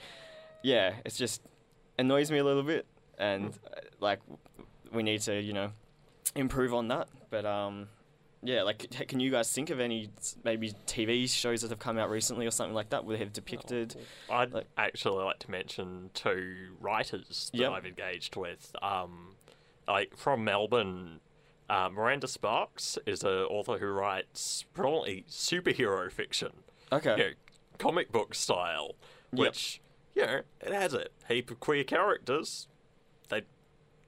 yeah, 0.62 0.94
it's 1.04 1.16
just 1.16 1.40
annoys 1.98 2.30
me 2.30 2.38
a 2.38 2.44
little 2.44 2.62
bit, 2.64 2.86
and 3.18 3.56
uh, 3.66 3.80
like 4.00 4.20
we 4.92 5.02
need 5.02 5.20
to 5.22 5.40
you 5.40 5.52
know 5.52 5.70
improve 6.34 6.74
on 6.74 6.88
that. 6.88 7.08
But 7.30 7.46
um, 7.46 7.88
yeah, 8.42 8.62
like 8.62 8.90
can 9.08 9.20
you 9.20 9.30
guys 9.30 9.52
think 9.52 9.70
of 9.70 9.80
any 9.80 10.10
maybe 10.44 10.72
TV 10.86 11.28
shows 11.28 11.62
that 11.62 11.70
have 11.70 11.78
come 11.78 11.98
out 11.98 12.08
recently 12.10 12.46
or 12.46 12.50
something 12.50 12.74
like 12.74 12.90
that 12.90 13.04
where 13.04 13.16
they 13.16 13.22
have 13.24 13.32
depicted? 13.32 13.96
I'd 14.30 14.52
Like- 14.52 14.66
actually 14.76 15.24
like 15.24 15.38
to 15.40 15.50
mention 15.50 16.10
two 16.14 16.76
writers 16.80 17.50
that 17.52 17.58
Yep. 17.60 17.72
I've 17.72 17.86
engaged 17.86 18.36
with. 18.36 18.74
Um, 18.82 19.36
like 19.86 20.16
from 20.16 20.44
Melbourne, 20.44 21.20
uh, 21.68 21.88
Miranda 21.90 22.28
Sparks 22.28 22.98
is 23.06 23.22
an 23.24 23.30
author 23.30 23.78
who 23.78 23.86
writes 23.86 24.64
predominantly 24.74 25.24
superhero 25.28 26.10
fiction, 26.12 26.62
Okay. 26.92 27.10
you 27.10 27.16
know, 27.16 27.30
comic 27.78 28.12
book 28.12 28.34
style, 28.34 28.96
Yep. 29.32 29.40
which 29.40 29.80
you 30.14 30.26
know 30.26 30.40
it 30.60 30.72
has 30.72 30.94
a 30.94 31.06
heap 31.28 31.50
of 31.50 31.60
queer 31.60 31.84
characters. 31.84 32.68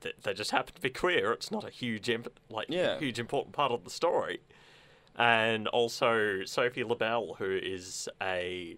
They 0.00 0.34
just 0.34 0.50
happen 0.50 0.74
to 0.74 0.80
be 0.80 0.90
queer. 0.90 1.32
It's 1.32 1.50
not 1.50 1.64
a 1.64 1.70
huge 1.70 2.08
imp- 2.08 2.38
like 2.48 2.66
Yeah. 2.70 2.98
huge 2.98 3.18
important 3.18 3.54
part 3.54 3.72
of 3.72 3.84
the 3.84 3.90
story. 3.90 4.40
And 5.16 5.68
also 5.68 6.44
Sophie 6.44 6.84
Labelle, 6.84 7.34
who 7.38 7.50
is 7.62 8.08
a 8.22 8.76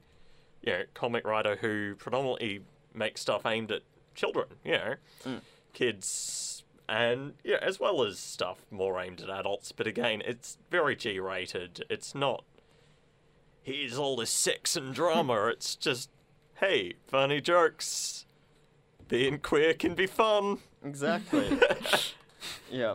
you 0.62 0.72
know 0.72 0.82
comic 0.94 1.24
writer 1.24 1.56
who 1.56 1.94
predominantly 1.96 2.60
makes 2.94 3.20
stuff 3.20 3.44
aimed 3.46 3.70
at 3.72 3.82
children, 4.14 4.46
you 4.64 4.72
know, 4.72 4.94
Mm. 5.24 5.40
kids, 5.72 6.64
and 6.88 7.34
yeah, 7.44 7.58
as 7.62 7.78
well 7.80 8.02
as 8.02 8.18
stuff 8.18 8.66
more 8.70 9.00
aimed 9.00 9.20
at 9.20 9.30
adults. 9.30 9.72
But 9.72 9.86
again, 9.86 10.22
it's 10.24 10.58
very 10.70 10.94
G-rated. 10.96 11.84
It's 11.88 12.14
not. 12.14 12.44
Here's 13.62 13.96
all 13.96 14.16
this 14.16 14.30
sex 14.30 14.76
and 14.76 14.92
drama. 14.94 15.46
it's 15.52 15.76
just, 15.76 16.10
hey, 16.56 16.94
funny 17.06 17.40
jokes. 17.40 18.26
Being 19.12 19.40
queer 19.40 19.74
can 19.74 19.94
be 19.94 20.06
fun. 20.06 20.56
Exactly. 20.82 21.60
yeah, 22.70 22.94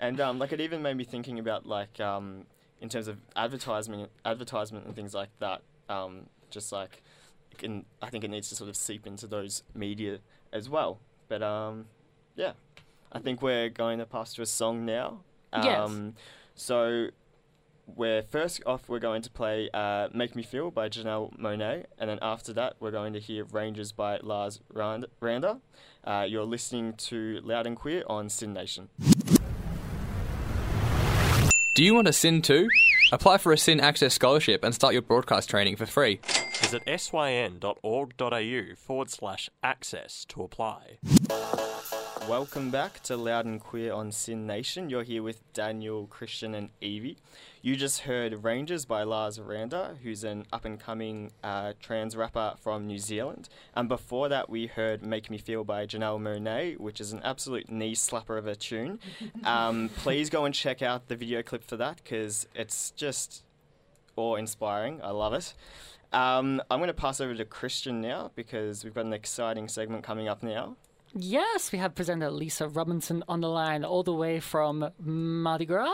and 0.00 0.20
um, 0.20 0.40
like 0.40 0.50
it 0.50 0.60
even 0.60 0.82
made 0.82 0.96
me 0.96 1.04
thinking 1.04 1.38
about 1.38 1.64
like 1.64 2.00
um, 2.00 2.46
in 2.80 2.88
terms 2.88 3.06
of 3.06 3.18
advertisement, 3.36 4.10
advertisement 4.24 4.84
and 4.84 4.96
things 4.96 5.14
like 5.14 5.28
that. 5.38 5.62
Um, 5.88 6.26
just 6.50 6.72
like, 6.72 7.04
it 7.52 7.58
can, 7.58 7.84
I 8.02 8.10
think 8.10 8.24
it 8.24 8.30
needs 8.30 8.48
to 8.48 8.56
sort 8.56 8.68
of 8.68 8.74
seep 8.74 9.06
into 9.06 9.28
those 9.28 9.62
media 9.76 10.18
as 10.52 10.68
well. 10.68 10.98
But 11.28 11.44
um, 11.44 11.84
yeah, 12.34 12.54
I 13.12 13.20
think 13.20 13.40
we're 13.40 13.68
going 13.68 14.00
to 14.00 14.06
pass 14.06 14.34
to 14.34 14.42
a 14.42 14.46
song 14.46 14.84
now. 14.84 15.20
Yes. 15.52 15.78
Um, 15.78 16.14
so 16.56 17.10
we're 17.86 18.22
first 18.22 18.62
off 18.66 18.88
we're 18.88 18.98
going 18.98 19.22
to 19.22 19.30
play 19.30 19.68
uh, 19.72 20.08
"Make 20.12 20.34
Me 20.34 20.42
Feel" 20.42 20.70
by 20.70 20.88
Janelle 20.88 21.36
Monáe, 21.38 21.84
and 21.98 22.10
then 22.10 22.18
after 22.22 22.52
that 22.54 22.74
we're 22.80 22.90
going 22.90 23.12
to 23.12 23.20
hear 23.20 23.44
"Rangers" 23.44 23.92
by 23.92 24.18
Lars 24.18 24.60
Rand- 24.72 25.06
Randa. 25.20 25.60
Uh, 26.04 26.26
you're 26.28 26.44
listening 26.44 26.94
to 26.94 27.40
Loud 27.42 27.66
and 27.66 27.76
Queer 27.76 28.02
on 28.06 28.28
SYN 28.28 28.52
Nation. 28.52 28.88
Do 31.74 31.82
you 31.82 31.94
want 31.94 32.06
a 32.06 32.12
SIN 32.12 32.42
too? 32.42 32.68
Apply 33.10 33.38
for 33.38 33.52
a 33.52 33.58
SYN 33.58 33.80
Access 33.80 34.14
Scholarship 34.14 34.62
and 34.62 34.74
start 34.74 34.92
your 34.92 35.02
broadcast 35.02 35.50
training 35.50 35.76
for 35.76 35.86
free. 35.86 36.20
Visit 36.64 36.98
syn.org.au 36.98 38.74
forward 38.74 39.10
slash 39.10 39.50
access 39.62 40.24
to 40.24 40.42
apply. 40.42 40.96
Welcome 42.26 42.70
back 42.70 43.02
to 43.02 43.18
Loud 43.18 43.44
and 43.44 43.60
Queer 43.60 43.92
on 43.92 44.10
SYN 44.10 44.46
Nation. 44.46 44.88
You're 44.88 45.02
here 45.02 45.22
with 45.22 45.52
Daniel, 45.52 46.06
Christian, 46.06 46.54
and 46.54 46.70
Evie. 46.80 47.18
You 47.60 47.76
just 47.76 48.00
heard 48.00 48.44
Rangers 48.44 48.86
by 48.86 49.02
Lars 49.02 49.38
Randa, 49.38 49.98
who's 50.02 50.24
an 50.24 50.46
up 50.54 50.64
and 50.64 50.80
coming 50.80 51.32
uh, 51.42 51.74
trans 51.82 52.16
rapper 52.16 52.54
from 52.58 52.86
New 52.86 52.98
Zealand. 52.98 53.50
And 53.76 53.86
before 53.86 54.30
that, 54.30 54.48
we 54.48 54.66
heard 54.66 55.04
Make 55.04 55.28
Me 55.28 55.36
Feel 55.36 55.64
by 55.64 55.84
Janelle 55.84 56.18
Monáe, 56.18 56.80
which 56.80 56.98
is 56.98 57.12
an 57.12 57.20
absolute 57.22 57.70
knee 57.70 57.94
slapper 57.94 58.38
of 58.38 58.46
a 58.46 58.56
tune. 58.56 59.00
Um, 59.44 59.90
please 59.96 60.30
go 60.30 60.46
and 60.46 60.54
check 60.54 60.80
out 60.80 61.08
the 61.08 61.16
video 61.16 61.42
clip 61.42 61.62
for 61.62 61.76
that 61.76 62.00
because 62.02 62.48
it's 62.54 62.92
just 62.92 63.44
awe 64.16 64.36
inspiring. 64.36 65.00
I 65.02 65.10
love 65.10 65.34
it. 65.34 65.52
Um, 66.14 66.62
I'm 66.70 66.78
going 66.78 66.88
to 66.88 66.94
pass 66.94 67.20
over 67.20 67.34
to 67.34 67.44
Christian 67.44 68.00
now 68.00 68.30
because 68.34 68.84
we've 68.84 68.94
got 68.94 69.04
an 69.04 69.12
exciting 69.12 69.68
segment 69.68 70.04
coming 70.04 70.28
up 70.28 70.42
now. 70.42 70.76
Yes, 71.16 71.70
we 71.70 71.78
have 71.78 71.94
presenter 71.94 72.30
Lisa 72.30 72.68
Robinson 72.68 73.22
on 73.28 73.40
the 73.40 73.48
line, 73.48 73.84
all 73.84 74.02
the 74.02 74.12
way 74.12 74.40
from 74.40 74.90
Mardi 74.98 75.64
Gras, 75.64 75.92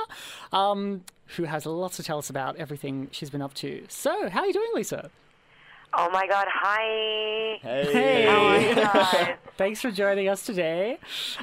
um, 0.52 1.04
who 1.36 1.44
has 1.44 1.66
lots 1.66 1.96
to 1.96 2.02
tell 2.02 2.18
us 2.18 2.30
about 2.30 2.56
everything 2.56 3.08
she's 3.12 3.28
been 3.28 3.42
up 3.42 3.52
to. 3.54 3.84
So, 3.88 4.30
how 4.30 4.40
are 4.40 4.46
you 4.46 4.52
doing, 4.54 4.70
Lisa? 4.74 5.10
Oh 5.92 6.08
my 6.10 6.26
god, 6.26 6.46
hi. 6.48 7.58
Hey. 7.60 7.92
Hey. 7.92 8.26
How 8.26 8.44
are 8.44 8.60
you 8.60 8.74
guys? 8.76 9.36
Thanks 9.58 9.80
for 9.82 9.90
joining 9.90 10.28
us 10.28 10.44
today. 10.46 10.98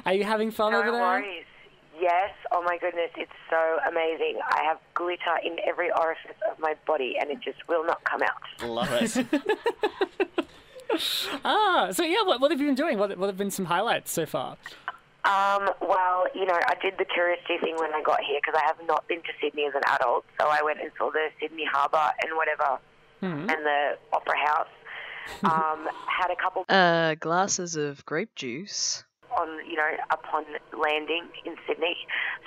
Are 0.06 0.14
you 0.14 0.24
having 0.24 0.50
fun 0.50 0.72
no 0.72 0.78
over 0.80 0.90
there? 0.90 1.00
worries. 1.00 1.44
Yes, 2.00 2.30
oh 2.52 2.62
my 2.62 2.78
goodness, 2.78 3.10
it's 3.16 3.30
so 3.50 3.78
amazing. 3.88 4.38
I 4.48 4.62
have 4.64 4.78
glitter 4.94 5.36
in 5.44 5.56
every 5.66 5.90
orifice 5.90 6.36
of 6.50 6.58
my 6.58 6.74
body 6.86 7.16
and 7.20 7.30
it 7.30 7.40
just 7.40 7.66
will 7.68 7.84
not 7.84 8.02
come 8.04 8.20
out. 8.22 8.68
Love 8.68 8.88
it. 8.92 10.46
Ah, 11.44 11.90
so 11.92 12.02
yeah, 12.02 12.22
what, 12.24 12.40
what 12.40 12.50
have 12.50 12.60
you 12.60 12.66
been 12.66 12.74
doing? 12.74 12.98
What, 12.98 13.16
what 13.18 13.26
have 13.26 13.36
been 13.36 13.50
some 13.50 13.66
highlights 13.66 14.10
so 14.10 14.24
far? 14.24 14.56
Um, 15.24 15.68
well, 15.82 16.26
you 16.34 16.46
know, 16.46 16.54
I 16.66 16.74
did 16.80 16.94
the 16.98 17.04
touristy 17.04 17.60
thing 17.60 17.76
when 17.76 17.92
I 17.92 18.02
got 18.02 18.20
here 18.22 18.38
because 18.42 18.58
I 18.58 18.66
have 18.66 18.78
not 18.86 19.06
been 19.06 19.18
to 19.20 19.28
Sydney 19.40 19.66
as 19.66 19.74
an 19.74 19.82
adult. 19.86 20.24
So 20.40 20.46
I 20.48 20.62
went 20.64 20.80
and 20.80 20.90
saw 20.96 21.10
the 21.10 21.28
Sydney 21.40 21.66
Harbour 21.70 22.10
and 22.22 22.34
whatever, 22.36 22.78
Hmm. 23.20 23.50
and 23.50 23.66
the 23.66 23.98
Opera 24.12 24.36
House. 24.46 24.68
Um, 25.44 25.86
had 26.06 26.30
a 26.30 26.36
couple 26.42 26.64
Uh, 26.70 27.14
glasses 27.16 27.76
of 27.76 28.04
grape 28.06 28.34
juice. 28.34 29.04
On, 29.38 29.64
you 29.66 29.76
know, 29.76 29.90
upon 30.10 30.44
landing 30.76 31.24
in 31.44 31.54
Sydney. 31.66 31.96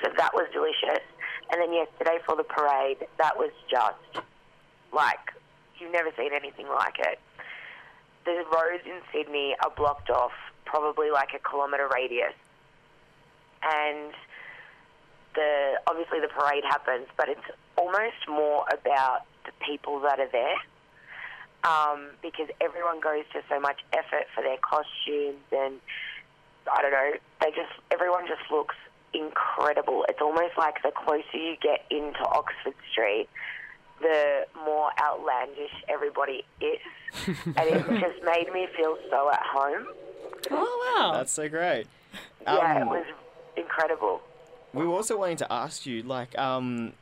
So 0.04 0.12
that 0.18 0.34
was 0.34 0.48
delicious. 0.54 1.04
And 1.52 1.62
then 1.62 1.74
yesterday 1.74 2.20
for 2.26 2.36
the 2.36 2.44
parade, 2.44 3.08
that 3.18 3.38
was 3.38 3.52
just 3.70 4.26
like, 4.94 5.32
you've 5.80 5.92
never 5.92 6.10
seen 6.18 6.32
anything 6.34 6.68
like 6.68 7.00
it. 7.00 7.20
The 8.26 8.44
roads 8.54 8.84
in 8.86 9.02
Sydney 9.12 9.56
are 9.64 9.72
blocked 9.76 10.10
off 10.10 10.32
probably 10.66 11.10
like 11.12 11.30
a 11.34 11.40
kilometre 11.40 11.90
radius. 11.94 12.34
And 13.64 14.14
the 15.36 15.80
obviously 15.88 16.20
the 16.20 16.28
parade 16.28 16.64
happens, 16.64 17.08
but 17.18 17.30
it's 17.30 17.48
almost 17.78 18.28
more 18.28 18.66
about 18.72 19.22
the 19.46 19.52
people 19.66 20.00
that 20.02 20.20
are 20.20 20.30
there 20.32 20.58
um, 21.64 22.10
because 22.22 22.48
everyone 22.60 23.00
goes 23.00 23.24
to 23.34 23.42
so 23.50 23.60
much 23.60 23.80
effort 23.94 24.26
for 24.34 24.44
their 24.44 24.58
costumes 24.58 25.44
and 25.52 25.80
I 26.72 26.82
don't 26.82 26.92
know, 26.92 27.12
they 27.42 27.50
just 27.52 27.72
everyone 27.92 28.28
just 28.28 28.50
looks 28.52 28.76
incredible. 29.14 30.06
It's 30.10 30.22
almost 30.22 30.58
like 30.58 30.82
the 30.84 30.92
closer 30.92 31.38
you 31.38 31.56
get 31.62 31.86
into 31.90 32.20
Oxford 32.26 32.74
Street, 32.92 33.28
the 34.02 34.46
more 34.66 34.90
outlandish 35.02 35.72
everybody 35.90 36.44
is, 36.60 36.80
and 37.46 37.58
it 37.58 37.86
just 38.00 38.24
made 38.24 38.52
me 38.54 38.68
feel 38.76 38.98
so 39.10 39.30
at 39.32 39.42
home. 39.44 39.86
Oh 40.50 40.96
wow! 40.98 41.14
That's 41.14 41.32
so 41.32 41.48
great. 41.50 41.88
yeah, 42.44 42.78
it 42.78 42.82
Um, 42.84 42.90
was 42.90 43.06
incredible. 43.58 44.22
we 44.74 44.86
were 44.86 44.94
also 44.96 45.18
wanting 45.18 45.38
to 45.38 45.52
ask 45.52 45.86
you, 45.86 46.04
like, 46.04 46.38
um, 46.38 46.94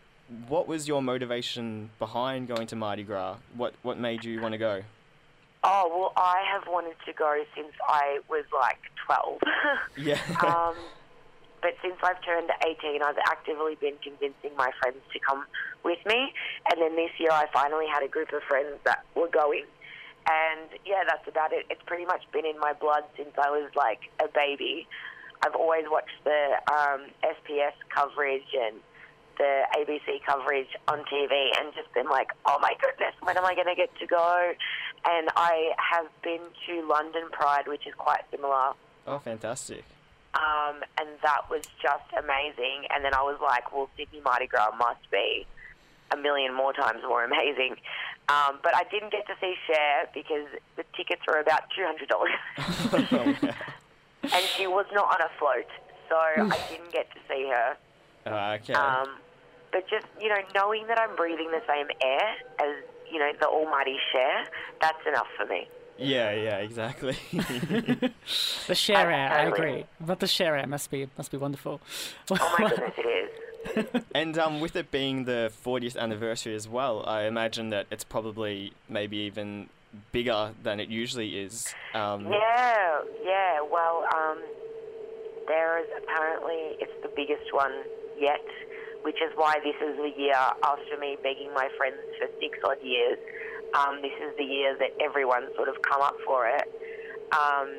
what 0.47 0.67
was 0.67 0.87
your 0.87 1.01
motivation 1.01 1.89
behind 1.99 2.47
going 2.47 2.67
to 2.67 2.75
Mardi 2.75 3.03
Gras? 3.03 3.37
What 3.55 3.73
what 3.81 3.97
made 3.97 4.23
you 4.25 4.41
want 4.41 4.53
to 4.53 4.57
go? 4.57 4.81
Oh 5.63 5.89
well, 5.91 6.13
I 6.15 6.43
have 6.53 6.63
wanted 6.67 6.95
to 7.05 7.13
go 7.13 7.43
since 7.55 7.73
I 7.87 8.19
was 8.29 8.45
like 8.53 8.79
twelve. 9.05 9.39
Yeah. 9.97 10.19
um, 10.45 10.75
but 11.61 11.75
since 11.81 11.95
I've 12.01 12.23
turned 12.23 12.49
18, 12.65 13.01
I've 13.03 13.17
actively 13.27 13.75
been 13.75 13.95
convincing 14.01 14.55
my 14.55 14.71
friends 14.81 15.03
to 15.11 15.19
come 15.19 15.45
with 15.83 15.99
me. 16.05 16.31
And 16.71 16.81
then 16.81 16.95
this 16.95 17.11
year, 17.19 17.31
I 17.31 17.47
finally 17.51 17.85
had 17.91 18.03
a 18.03 18.07
group 18.07 18.31
of 18.31 18.41
friends 18.43 18.79
that 18.85 19.03
were 19.15 19.27
going. 19.27 19.65
And 20.29 20.69
yeah, 20.85 21.03
that's 21.07 21.27
about 21.27 21.51
it. 21.51 21.65
It's 21.69 21.81
pretty 21.85 22.05
much 22.05 22.21
been 22.31 22.45
in 22.45 22.59
my 22.59 22.73
blood 22.73 23.03
since 23.17 23.31
I 23.37 23.49
was 23.49 23.69
like 23.75 23.99
a 24.23 24.27
baby. 24.33 24.87
I've 25.41 25.55
always 25.55 25.85
watched 25.87 26.19
the 26.23 26.59
um, 26.71 27.07
SBS 27.23 27.75
coverage 27.93 28.47
and 28.53 28.75
the 29.37 29.63
ABC 29.75 30.19
coverage 30.25 30.67
on 30.87 30.99
TV 31.11 31.31
and 31.57 31.73
just 31.73 31.91
been 31.93 32.07
like, 32.07 32.27
oh 32.45 32.59
my 32.61 32.73
goodness, 32.81 33.15
when 33.23 33.37
am 33.37 33.45
I 33.45 33.55
going 33.55 33.67
to 33.67 33.75
get 33.75 33.89
to 33.99 34.05
go? 34.05 34.53
And 35.05 35.29
I 35.35 35.71
have 35.77 36.07
been 36.23 36.41
to 36.67 36.87
London 36.87 37.29
Pride, 37.31 37.67
which 37.67 37.87
is 37.87 37.93
quite 37.97 38.21
similar 38.31 38.71
oh, 39.07 39.19
fantastic. 39.19 39.83
um, 40.33 40.83
and 40.99 41.09
that 41.23 41.49
was 41.49 41.63
just 41.81 42.05
amazing. 42.17 42.85
And 42.93 43.03
then 43.03 43.13
I 43.13 43.21
was 43.21 43.39
like, 43.41 43.71
well, 43.73 43.89
Sydney 43.97 44.21
Mardi 44.21 44.47
Gras 44.47 44.71
must 44.77 45.09
be 45.11 45.45
a 46.11 46.17
million 46.17 46.53
more 46.53 46.73
times 46.73 46.99
more 47.07 47.23
amazing. 47.23 47.75
Um, 48.29 48.59
but 48.61 48.75
I 48.75 48.83
didn't 48.91 49.11
get 49.11 49.25
to 49.27 49.33
see 49.41 49.55
Cher 49.65 50.09
because 50.13 50.47
the 50.75 50.83
tickets 50.95 51.21
were 51.27 51.39
about 51.39 51.63
two 51.75 51.83
hundred 51.83 52.09
dollars, 52.09 52.31
and 54.23 54.43
she 54.55 54.67
was 54.67 54.85
not 54.93 55.05
on 55.05 55.21
a 55.21 55.29
float, 55.39 55.65
so 56.07 56.15
I 56.15 56.59
didn't 56.69 56.91
get 56.91 57.09
to 57.11 57.19
see 57.27 57.49
her. 57.49 57.77
Uh, 58.25 58.57
okay. 58.61 58.73
Um, 58.73 59.17
but 59.71 59.89
just 59.89 60.05
you 60.21 60.29
know, 60.29 60.37
knowing 60.53 60.85
that 60.87 60.99
I'm 60.99 61.15
breathing 61.15 61.49
the 61.49 61.61
same 61.67 61.87
air 62.03 62.35
as 62.59 62.83
you 63.11 63.19
know 63.19 63.31
the 63.39 63.47
Almighty 63.47 63.97
Cher, 64.11 64.45
that's 64.81 65.05
enough 65.07 65.27
for 65.37 65.45
me. 65.45 65.67
yeah, 65.97 66.31
yeah, 66.31 66.57
exactly. 66.57 67.17
the 68.67 68.75
share 68.75 69.11
air, 69.11 69.31
I 69.31 69.43
agree. 69.43 69.85
But 69.99 70.19
the 70.19 70.27
share 70.27 70.55
air 70.57 70.67
must 70.67 70.89
be 70.91 71.07
must 71.17 71.31
be 71.31 71.37
wonderful. 71.37 71.81
Oh 72.31 72.55
my 72.59 72.69
goodness, 72.69 72.93
it 72.97 73.05
is. 73.05 74.01
and 74.15 74.37
um, 74.37 74.61
with 74.61 74.75
it 74.77 74.89
being 74.89 75.25
the 75.25 75.51
40th 75.65 75.97
anniversary 75.97 76.55
as 76.55 76.67
well, 76.67 77.03
I 77.05 77.23
imagine 77.23 77.69
that 77.71 77.87
it's 77.91 78.05
probably 78.05 78.71
maybe 78.87 79.17
even 79.17 79.67
bigger 80.13 80.51
than 80.63 80.79
it 80.79 80.87
usually 80.87 81.39
is. 81.39 81.73
Um, 81.93 82.27
Yeah, 82.31 82.99
yeah. 83.23 83.59
Well, 83.69 84.05
um, 84.15 84.37
there 85.47 85.79
is 85.79 85.89
apparently 86.01 86.77
it's 86.79 86.93
the 87.03 87.09
biggest 87.15 87.51
one 87.53 87.73
yet, 88.17 88.39
which 89.03 89.21
is 89.21 89.31
why 89.35 89.55
this 89.63 89.75
is 89.81 89.95
the 89.97 90.11
year 90.19 90.35
after 90.63 90.97
me 90.99 91.17
begging 91.23 91.53
my 91.53 91.69
friends 91.77 91.97
for 92.17 92.27
six 92.39 92.57
odd 92.63 92.81
years. 92.81 93.17
Um, 93.73 94.01
this 94.01 94.13
is 94.21 94.35
the 94.37 94.43
year 94.43 94.75
that 94.79 94.91
everyone 94.99 95.47
sort 95.55 95.69
of 95.69 95.75
come 95.81 96.01
up 96.01 96.17
for 96.25 96.47
it. 96.47 96.65
Um, 97.31 97.69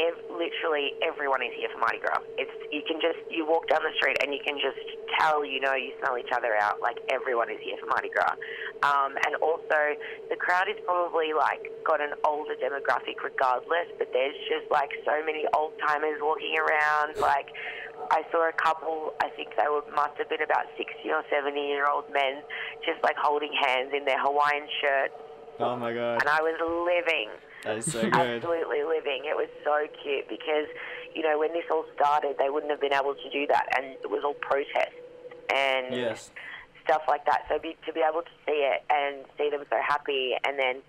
ev- 0.00 0.24
literally 0.32 0.96
everyone 1.04 1.42
is 1.42 1.52
here 1.56 1.68
for 1.72 1.78
Mardi 1.78 2.00
Gras. 2.00 2.24
It's 2.40 2.52
you 2.72 2.82
can 2.88 3.00
just 3.00 3.20
you 3.28 3.44
walk 3.44 3.68
down 3.68 3.84
the 3.84 3.92
street 3.96 4.16
and 4.22 4.32
you 4.32 4.40
can 4.40 4.56
just 4.56 4.80
tell 5.18 5.44
you 5.44 5.60
know 5.60 5.74
you 5.74 5.92
smell 6.00 6.16
each 6.16 6.32
other 6.32 6.56
out. 6.56 6.80
Like 6.80 6.96
everyone 7.12 7.50
is 7.50 7.60
here 7.60 7.76
for 7.78 7.86
Mardi 7.86 8.08
Gras, 8.08 8.34
um, 8.82 9.16
and 9.26 9.36
also 9.44 9.96
the 10.32 10.36
crowd 10.36 10.68
is 10.68 10.80
probably 10.84 11.36
like 11.36 11.68
got 11.84 12.00
an 12.00 12.16
older 12.24 12.56
demographic 12.56 13.20
regardless. 13.22 13.92
But 13.98 14.08
there's 14.12 14.36
just 14.48 14.70
like 14.72 14.90
so 15.04 15.20
many 15.24 15.44
old 15.54 15.76
timers 15.84 16.18
walking 16.20 16.56
around. 16.56 17.20
Like 17.20 17.52
I 18.10 18.24
saw 18.32 18.48
a 18.48 18.56
couple. 18.56 19.12
I 19.20 19.28
think 19.36 19.52
they 19.60 19.68
were 19.68 19.84
must 19.92 20.16
have 20.16 20.28
been 20.28 20.42
about 20.42 20.66
sixty 20.80 21.12
or 21.12 21.22
seventy 21.28 21.68
year 21.68 21.84
old 21.84 22.08
men, 22.12 22.40
just 22.84 23.02
like 23.04 23.16
holding 23.20 23.52
hands 23.52 23.92
in 23.92 24.04
their 24.04 24.18
Hawaiian 24.18 24.66
shirts, 24.80 25.14
Oh 25.60 25.76
my 25.76 25.92
god, 25.92 26.22
and 26.22 26.28
I 26.28 26.40
was 26.40 26.56
living 26.56 27.28
that 27.64 27.76
is 27.78 27.90
so 27.92 28.08
good. 28.08 28.12
absolutely 28.14 28.82
living. 28.82 29.24
It 29.24 29.36
was 29.36 29.48
so 29.64 29.86
cute 30.02 30.28
because, 30.28 30.66
you 31.14 31.22
know, 31.22 31.38
when 31.38 31.52
this 31.52 31.64
all 31.70 31.84
started, 31.94 32.36
they 32.38 32.48
wouldn't 32.50 32.70
have 32.70 32.80
been 32.80 32.92
able 32.92 33.14
to 33.14 33.30
do 33.30 33.46
that, 33.48 33.66
and 33.76 33.96
it 34.02 34.10
was 34.10 34.22
all 34.24 34.34
protest 34.34 34.92
and 35.52 35.94
Yes. 35.94 36.30
stuff 36.84 37.02
like 37.08 37.24
that. 37.26 37.44
So 37.48 37.58
be, 37.58 37.76
to 37.86 37.92
be 37.92 38.00
able 38.00 38.22
to 38.22 38.34
see 38.46 38.64
it 38.64 38.82
and 38.88 39.24
see 39.36 39.50
them 39.50 39.64
so 39.68 39.76
happy, 39.86 40.34
and 40.44 40.58
then 40.58 40.82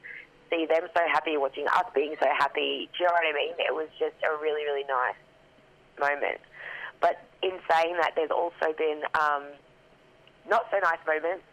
see 0.50 0.66
them 0.66 0.88
so 0.96 1.02
happy 1.12 1.38
watching 1.38 1.68
us 1.68 1.86
being 1.96 2.16
so 2.22 2.28
happy. 2.38 2.90
Do 2.98 3.04
you 3.04 3.08
know 3.08 3.14
what 3.14 3.26
I 3.28 3.34
mean? 3.34 3.54
It 3.60 3.74
was 3.74 3.90
just 4.00 4.16
a 4.24 4.32
really, 4.42 4.64
really 4.64 4.86
nice 4.88 5.20
moment. 6.00 6.40
But 7.00 7.24
in 7.42 7.58
saying 7.70 7.98
that, 8.00 8.12
there's 8.16 8.32
also 8.32 8.74
been 8.78 9.02
um, 9.20 9.44
not 10.48 10.68
so 10.72 10.78
nice 10.84 11.00
moments. 11.08 11.44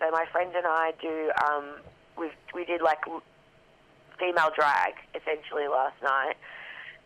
So 0.00 0.10
my 0.10 0.24
friend 0.32 0.50
and 0.56 0.66
I 0.66 0.92
do. 1.00 1.30
Um, 1.46 1.64
we 2.16 2.30
we 2.54 2.64
did 2.64 2.80
like 2.80 3.00
female 4.18 4.50
drag 4.54 4.94
essentially 5.14 5.68
last 5.68 6.00
night, 6.02 6.36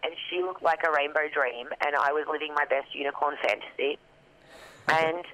and 0.03 0.13
she 0.29 0.43
looked 0.43 0.63
like 0.63 0.81
a 0.87 0.91
rainbow 0.91 1.29
dream, 1.33 1.69
and 1.81 1.97
I 1.97 2.13
was 2.13 2.27
living 2.31 2.55
my 2.55 2.65
best 2.65 2.95
unicorn 2.95 3.37
fantasy. 3.43 3.99
And 4.89 5.25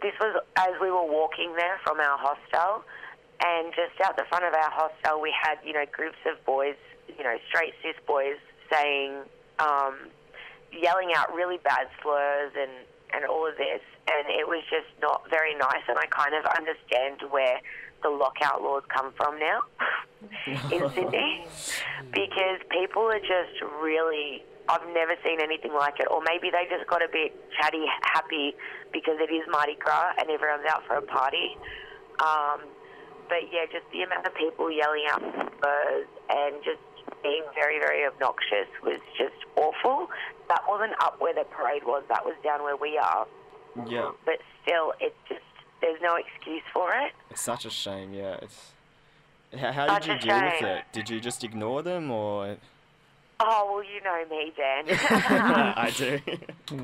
this 0.00 0.14
was 0.20 0.40
as 0.56 0.72
we 0.80 0.90
were 0.90 1.04
walking 1.04 1.54
there 1.56 1.78
from 1.84 2.00
our 2.00 2.18
hostel. 2.18 2.84
And 3.40 3.72
just 3.74 3.94
out 4.02 4.16
the 4.16 4.24
front 4.28 4.44
of 4.44 4.54
our 4.54 4.70
hostel, 4.70 5.20
we 5.20 5.30
had, 5.30 5.58
you 5.64 5.72
know, 5.72 5.84
groups 5.92 6.18
of 6.26 6.44
boys, 6.44 6.74
you 7.06 7.22
know, 7.22 7.36
straight 7.48 7.74
cis 7.82 7.94
boys 8.06 8.38
saying, 8.70 9.14
um, 9.60 10.10
yelling 10.72 11.12
out 11.14 11.32
really 11.32 11.58
bad 11.58 11.86
slurs 12.02 12.52
and, 12.58 12.70
and 13.14 13.24
all 13.26 13.46
of 13.46 13.56
this. 13.56 13.80
And 14.10 14.26
it 14.28 14.48
was 14.48 14.64
just 14.68 14.90
not 15.00 15.30
very 15.30 15.54
nice. 15.54 15.86
And 15.88 15.98
I 15.98 16.06
kind 16.06 16.34
of 16.34 16.46
understand 16.46 17.30
where 17.30 17.60
the 18.02 18.10
lockout 18.10 18.62
laws 18.62 18.82
come 18.88 19.12
from 19.16 19.38
now 19.38 19.60
in 20.46 20.90
Sydney 20.90 21.46
because 22.12 22.60
people 22.70 23.02
are 23.02 23.20
just 23.20 23.60
really. 23.82 24.42
I've 24.70 24.86
never 24.92 25.14
seen 25.24 25.40
anything 25.40 25.72
like 25.72 25.98
it, 25.98 26.08
or 26.10 26.20
maybe 26.28 26.50
they 26.50 26.68
just 26.68 26.86
got 26.90 27.02
a 27.02 27.08
bit 27.10 27.32
chatty, 27.56 27.86
happy 28.02 28.54
because 28.92 29.16
it 29.18 29.32
is 29.32 29.40
Mardi 29.48 29.76
Gras 29.80 30.12
and 30.20 30.28
everyone's 30.28 30.66
out 30.68 30.84
for 30.86 30.96
a 30.96 31.02
party. 31.02 31.56
Um, 32.20 32.60
but 33.30 33.48
yeah, 33.50 33.64
just 33.72 33.88
the 33.92 34.02
amount 34.02 34.26
of 34.26 34.34
people 34.34 34.70
yelling 34.70 35.04
out 35.08 35.22
slurs 35.22 36.06
and 36.28 36.56
just 36.62 36.84
being 37.22 37.44
very, 37.54 37.78
very 37.78 38.04
obnoxious 38.04 38.68
was 38.82 39.00
just 39.16 39.40
awful. 39.56 40.08
That 40.48 40.60
wasn't 40.68 40.92
up 41.00 41.16
where 41.18 41.32
the 41.32 41.44
parade 41.44 41.84
was. 41.84 42.02
That 42.08 42.24
was 42.24 42.34
down 42.44 42.62
where 42.62 42.76
we 42.76 42.98
are. 42.98 43.26
Yeah, 43.86 44.10
But 44.26 44.40
still, 44.62 44.92
it's 45.00 45.16
just 45.28 45.40
there's 45.80 46.00
no 46.02 46.16
excuse 46.16 46.62
for 46.74 46.90
it. 46.92 47.12
It's 47.38 47.44
such 47.44 47.64
a 47.64 47.70
shame. 47.70 48.12
Yeah, 48.12 48.36
it's. 48.42 48.72
How, 49.56 49.72
how 49.72 49.98
did 50.00 50.08
you 50.08 50.18
deal 50.18 50.42
with 50.42 50.62
it? 50.62 50.84
Did 50.92 51.08
you 51.08 51.20
just 51.20 51.44
ignore 51.44 51.82
them, 51.82 52.10
or? 52.10 52.56
Oh 53.38 53.70
well, 53.72 53.84
you 53.84 54.02
know 54.02 54.24
me, 54.28 54.52
Dan. 54.56 54.84
I 54.90 55.92
do. 55.96 56.18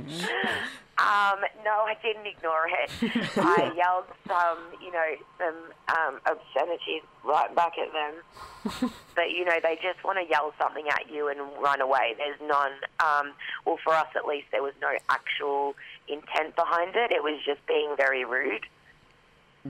Um, 0.97 1.41
no, 1.65 1.73
I 1.73 1.97
didn't 2.01 2.25
ignore 2.25 2.69
it. 2.69 2.89
I 3.37 3.73
yelled 3.77 4.05
some, 4.29 4.59
you 4.81 4.93
know, 4.93 5.17
some 5.39 5.57
um, 5.89 6.21
obscenities 6.25 7.03
right 7.25 7.53
back 7.53 7.73
at 7.77 7.93
them. 7.93 8.93
but 9.17 9.33
you 9.33 9.45
know, 9.45 9.59
they 9.61 9.75
just 9.83 10.05
want 10.05 10.19
to 10.23 10.31
yell 10.31 10.55
something 10.57 10.85
at 10.89 11.11
you 11.11 11.27
and 11.27 11.41
run 11.61 11.81
away. 11.81 12.15
There's 12.17 12.39
none. 12.49 12.71
Um, 13.01 13.33
well, 13.67 13.77
for 13.83 13.93
us 13.93 14.07
at 14.15 14.25
least, 14.25 14.47
there 14.53 14.63
was 14.63 14.75
no 14.81 14.93
actual 15.09 15.75
intent 16.07 16.55
behind 16.55 16.95
it. 16.95 17.11
It 17.11 17.25
was 17.25 17.41
just 17.45 17.67
being 17.67 17.97
very 17.97 18.25
rude. 18.25 18.65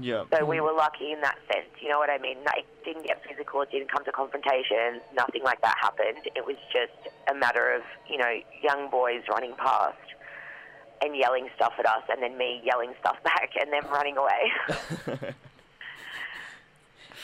Yeah. 0.00 0.24
So 0.32 0.44
we 0.44 0.60
were 0.60 0.72
lucky 0.72 1.12
in 1.12 1.20
that 1.20 1.38
sense. 1.52 1.70
You 1.80 1.88
know 1.88 1.98
what 1.98 2.10
I 2.10 2.18
mean? 2.18 2.38
It 2.56 2.66
didn't 2.84 3.06
get 3.06 3.22
physical. 3.26 3.62
It 3.62 3.70
didn't 3.70 3.90
come 3.90 4.04
to 4.04 4.12
confrontation. 4.12 5.00
Nothing 5.14 5.42
like 5.42 5.60
that 5.62 5.76
happened. 5.80 6.26
It 6.34 6.46
was 6.46 6.56
just 6.72 7.14
a 7.30 7.34
matter 7.34 7.72
of 7.72 7.82
you 8.08 8.18
know 8.18 8.32
young 8.62 8.90
boys 8.90 9.22
running 9.28 9.54
past 9.56 9.98
and 11.02 11.16
yelling 11.16 11.48
stuff 11.56 11.74
at 11.78 11.86
us, 11.86 12.02
and 12.08 12.22
then 12.22 12.38
me 12.38 12.62
yelling 12.64 12.94
stuff 13.00 13.16
back, 13.24 13.50
and 13.60 13.72
them 13.72 13.90
running 13.92 14.16
away. 14.16 15.34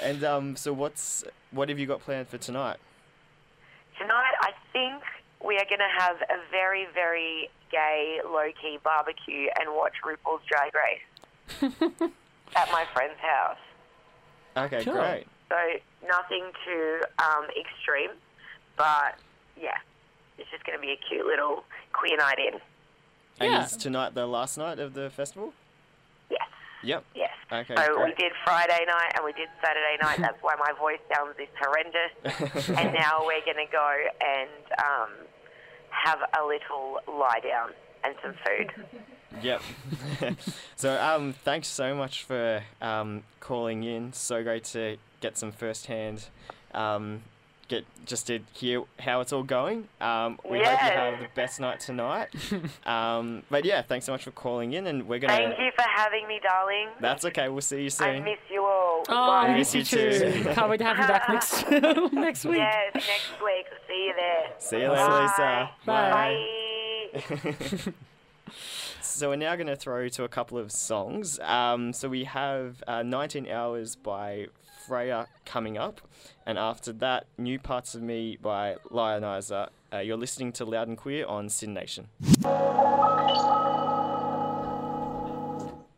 And 0.02 0.24
um, 0.24 0.56
so 0.56 0.72
what's 0.72 1.24
what 1.50 1.68
have 1.68 1.78
you 1.78 1.86
got 1.86 2.00
planned 2.00 2.28
for 2.28 2.38
tonight? 2.38 2.78
Tonight, 3.98 4.32
I 4.40 4.52
think 4.72 5.02
we 5.44 5.56
are 5.56 5.64
going 5.64 5.80
to 5.80 5.98
have 5.98 6.16
a 6.16 6.40
very, 6.50 6.86
very 6.94 7.50
gay, 7.70 8.20
low-key 8.24 8.78
barbecue 8.82 9.48
and 9.58 9.74
watch 9.74 9.92
RuPaul's 10.04 10.42
Drag 10.48 10.72
Race 10.74 12.10
at 12.56 12.70
my 12.72 12.84
friend's 12.92 13.18
house. 13.20 13.58
Okay, 14.56 14.84
Cool. 14.84 14.94
great. 14.94 15.26
So 15.48 15.56
nothing 16.06 16.50
too 16.64 17.00
um, 17.18 17.46
extreme, 17.58 18.10
but 18.76 19.16
yeah, 19.60 19.76
it's 20.38 20.50
just 20.50 20.64
going 20.64 20.78
to 20.78 20.82
be 20.82 20.92
a 20.92 20.96
cute 21.08 21.26
little 21.26 21.64
queer 21.92 22.16
night 22.16 22.38
in. 22.38 22.54
And 23.40 23.52
Yeah. 23.52 23.64
is 23.64 23.76
tonight 23.76 24.14
the 24.14 24.26
last 24.26 24.58
night 24.58 24.78
of 24.78 24.94
the 24.94 25.10
festival? 25.10 25.52
Yes, 26.30 26.48
Yep. 26.82 27.04
yes. 27.14 27.30
Okay, 27.52 27.74
so 27.74 27.90
we 27.96 28.02
great. 28.04 28.18
did 28.18 28.32
Friday 28.44 28.84
night 28.86 29.12
and 29.16 29.24
we 29.24 29.32
did 29.32 29.48
Saturday 29.64 29.96
night. 30.00 30.18
That's 30.20 30.40
why 30.42 30.54
my 30.56 30.72
voice 30.78 31.00
sounds 31.14 31.36
this 31.36 31.48
horrendous. 31.60 32.68
and 32.78 32.92
now 32.94 33.24
we're 33.26 33.44
going 33.44 33.64
to 33.66 33.72
go 33.72 33.96
and 34.20 34.50
um, 34.78 35.10
have 35.90 36.20
a 36.40 36.44
little 36.46 37.00
lie 37.08 37.40
down 37.42 37.70
and 38.04 38.14
some 38.22 38.34
food. 38.46 38.72
Yep. 39.42 39.62
so 40.76 41.00
um, 41.00 41.34
thanks 41.44 41.68
so 41.68 41.94
much 41.94 42.24
for 42.24 42.62
um, 42.80 43.22
calling 43.40 43.84
in. 43.84 44.12
So 44.12 44.42
great 44.42 44.64
to 44.64 44.96
get 45.20 45.38
some 45.38 45.52
firsthand, 45.52 46.26
um, 46.74 47.22
get 47.68 47.84
just 48.04 48.26
to 48.26 48.40
hear 48.52 48.82
how 48.98 49.20
it's 49.20 49.32
all 49.32 49.42
going. 49.42 49.88
Um, 50.00 50.38
we 50.48 50.58
hope 50.58 50.66
you 50.66 50.90
have 50.90 51.20
the 51.20 51.28
best 51.34 51.60
night 51.60 51.80
tonight. 51.80 52.28
um, 52.86 53.42
but 53.50 53.64
yeah, 53.64 53.82
thanks 53.82 54.06
so 54.06 54.12
much 54.12 54.24
for 54.24 54.30
calling 54.32 54.72
in, 54.72 54.86
and 54.86 55.06
we're 55.08 55.18
gonna. 55.20 55.32
Thank 55.32 55.58
you 55.58 55.70
for 55.76 55.84
having 55.88 56.26
me, 56.26 56.40
darling. 56.42 56.88
That's 57.00 57.24
okay. 57.26 57.48
We'll 57.48 57.60
see 57.60 57.82
you 57.84 57.90
soon. 57.90 58.08
I 58.08 58.20
miss 58.20 58.38
you 58.50 58.62
all. 58.62 59.04
Oh, 59.08 59.26
Bye. 59.28 59.46
I 59.48 59.56
miss 59.56 59.74
you 59.74 59.84
too. 59.84 60.10
too. 60.10 60.44
Can't 60.54 60.68
wait 60.68 60.78
to 60.78 60.84
have 60.84 60.98
you 60.98 61.06
back 61.06 61.28
next 61.28 62.12
next 62.12 62.44
week. 62.44 62.58
Yes, 62.58 62.94
next 62.94 63.42
week. 63.42 63.66
See 63.88 64.06
you 64.06 64.14
there. 64.16 64.50
See 64.58 64.80
you 64.80 64.90
later, 64.90 65.70
Bye. 65.86 66.40
Lisa. 67.14 67.84
Bye. 67.86 67.92
So 69.02 69.30
we're 69.30 69.36
now 69.36 69.56
going 69.56 69.66
to 69.66 69.76
throw 69.76 70.08
to 70.10 70.24
a 70.24 70.28
couple 70.28 70.58
of 70.58 70.70
songs. 70.70 71.38
Um, 71.40 71.92
so 71.92 72.08
we 72.08 72.24
have 72.24 72.82
uh, 72.86 73.02
19 73.02 73.48
Hours 73.48 73.96
by 73.96 74.48
Freya 74.86 75.26
coming 75.46 75.78
up, 75.78 76.02
and 76.44 76.58
after 76.58 76.92
that, 76.94 77.26
New 77.38 77.58
Parts 77.58 77.94
of 77.94 78.02
Me 78.02 78.36
by 78.40 78.76
Lionizer. 78.90 79.68
Uh, 79.92 79.98
you're 79.98 80.18
listening 80.18 80.52
to 80.52 80.64
Loud 80.64 80.88
and 80.88 80.98
Queer 80.98 81.26
on 81.26 81.48
SYN 81.48 81.72
Nation. 81.74 82.08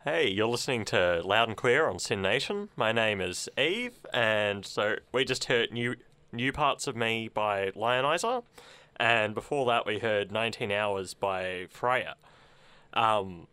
Hey, 0.04 0.28
you're 0.28 0.48
listening 0.48 0.84
to 0.86 1.22
Loud 1.24 1.48
and 1.48 1.56
Queer 1.56 1.88
on 1.88 1.98
SYN 1.98 2.22
Nation. 2.22 2.68
My 2.76 2.92
name 2.92 3.20
is 3.20 3.48
Eve, 3.58 3.98
and 4.12 4.64
so 4.64 4.96
we 5.12 5.24
just 5.24 5.44
heard 5.44 5.72
new 5.72 5.96
new 6.32 6.52
parts 6.52 6.86
of 6.86 6.96
me 6.96 7.28
by 7.28 7.70
Lionizer, 7.72 8.42
and 8.96 9.34
before 9.34 9.66
that 9.66 9.86
we 9.86 9.98
heard 9.98 10.30
19 10.30 10.70
Hours 10.70 11.14
by 11.14 11.66
Freya. 11.68 12.14
Um, 12.94 13.46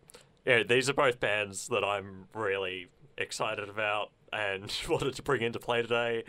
yeah, 0.45 0.63
these 0.63 0.89
are 0.89 0.93
both 0.93 1.19
bands 1.19 1.67
that 1.67 1.84
I'm 1.84 2.28
really 2.34 2.88
excited 3.17 3.69
about 3.69 4.12
and 4.32 4.71
wanted 4.89 5.15
to 5.15 5.21
bring 5.21 5.41
into 5.41 5.60
play 5.60 5.82
today. 5.82 6.23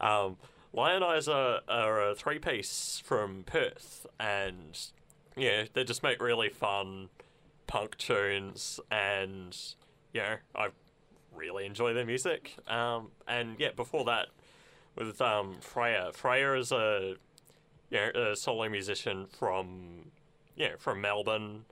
Um, 0.00 0.36
Lionizer 0.74 1.60
are 1.68 2.10
a 2.10 2.14
three 2.14 2.38
piece 2.38 3.02
from 3.04 3.44
Perth, 3.44 4.06
and 4.18 4.78
yeah, 5.36 5.64
they 5.72 5.84
just 5.84 6.02
make 6.02 6.20
really 6.20 6.48
fun 6.48 7.10
punk 7.66 7.96
tunes, 7.98 8.80
and 8.90 9.56
know, 10.20 10.36
I 10.54 10.68
really 11.34 11.66
enjoy 11.66 11.92
their 11.92 12.06
music. 12.06 12.56
Um, 12.68 13.08
and 13.28 13.56
yeah, 13.58 13.70
before 13.76 14.04
that, 14.06 14.28
with 14.96 15.20
um, 15.20 15.56
Freya. 15.60 16.10
Freya 16.12 16.54
is 16.54 16.72
a 16.72 17.16
know 17.90 18.10
a 18.32 18.36
solo 18.36 18.68
musician 18.68 19.26
from 19.26 20.10
know 20.56 20.76
from 20.78 21.00
Melbourne. 21.00 21.64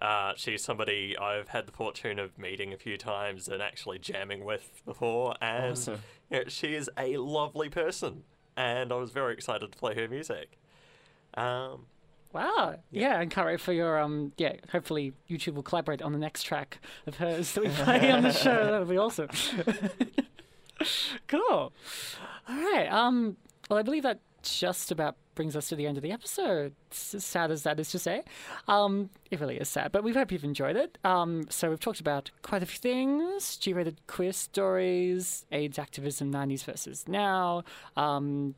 Uh, 0.00 0.32
she's 0.36 0.64
somebody 0.64 1.16
I've 1.18 1.48
had 1.48 1.66
the 1.66 1.72
fortune 1.72 2.18
of 2.18 2.38
meeting 2.38 2.72
a 2.72 2.76
few 2.76 2.96
times 2.96 3.48
and 3.48 3.60
actually 3.60 3.98
jamming 3.98 4.44
with 4.44 4.82
before, 4.86 5.34
and 5.40 5.72
Awesome. 5.72 6.00
you 6.30 6.38
know, 6.38 6.44
she 6.48 6.74
is 6.74 6.88
a 6.98 7.16
lovely 7.18 7.68
person, 7.68 8.24
and 8.56 8.92
I 8.92 8.96
was 8.96 9.10
very 9.10 9.34
excited 9.34 9.70
to 9.72 9.78
play 9.78 9.94
her 9.94 10.08
music. 10.08 10.58
Um, 11.34 11.86
Wow. 12.32 12.76
Yeah, 12.92 13.20
and 13.20 13.28
can't 13.28 13.48
wait 13.48 13.60
for 13.60 13.72
your 13.72 13.98
um 13.98 14.32
yeah, 14.36 14.52
hopefully 14.70 15.14
YouTube 15.28 15.54
will 15.54 15.64
collaborate 15.64 16.00
on 16.00 16.12
the 16.12 16.18
next 16.18 16.44
track 16.44 16.78
of 17.08 17.16
hers 17.16 17.52
that 17.54 17.64
we 17.64 17.68
play 17.84 18.08
on 18.12 18.22
the 18.22 18.32
show. 18.32 18.66
That'll 18.66 18.84
be 18.84 18.96
awesome. 18.98 19.28
cool. 21.26 21.72
All 22.48 22.56
right. 22.72 22.86
Um 22.90 23.36
well 23.68 23.78
I 23.78 23.82
believe 23.82 24.04
that 24.04 24.20
just 24.42 24.90
about 24.90 25.16
brings 25.34 25.56
us 25.56 25.68
to 25.68 25.76
the 25.76 25.86
end 25.86 25.96
of 25.96 26.02
the 26.02 26.12
episode. 26.12 26.74
It's 26.88 27.14
as 27.14 27.24
sad 27.24 27.50
as 27.50 27.62
that 27.62 27.80
is 27.80 27.90
to 27.92 27.98
say. 27.98 28.22
Um 28.68 29.10
it 29.30 29.40
really 29.40 29.56
is 29.56 29.68
sad, 29.68 29.92
but 29.92 30.02
we 30.04 30.12
hope 30.12 30.32
you've 30.32 30.44
enjoyed 30.44 30.76
it. 30.76 30.98
Um 31.04 31.46
so 31.50 31.70
we've 31.70 31.80
talked 31.80 32.00
about 32.00 32.30
quite 32.42 32.62
a 32.62 32.66
few 32.66 32.78
things, 32.78 33.56
G 33.56 33.72
rated 33.72 34.06
queer 34.06 34.32
stories, 34.32 35.46
AIDS 35.52 35.78
activism 35.78 36.30
nineties 36.30 36.62
versus 36.62 37.06
now, 37.08 37.64
um 37.96 38.54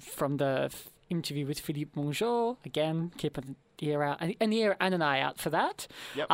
from 0.00 0.36
the 0.38 0.70
interview 1.10 1.46
with 1.46 1.60
Philippe 1.60 1.92
Mangeot. 1.96 2.56
Again, 2.64 3.12
keep 3.16 3.38
an 3.38 3.56
ear 3.80 4.02
out, 4.02 4.20
an 4.20 4.52
ear 4.52 4.76
and 4.80 4.94
an 4.94 5.02
eye 5.02 5.20
out 5.20 5.38
for 5.38 5.50
that. 5.50 5.86
Yep. 6.14 6.30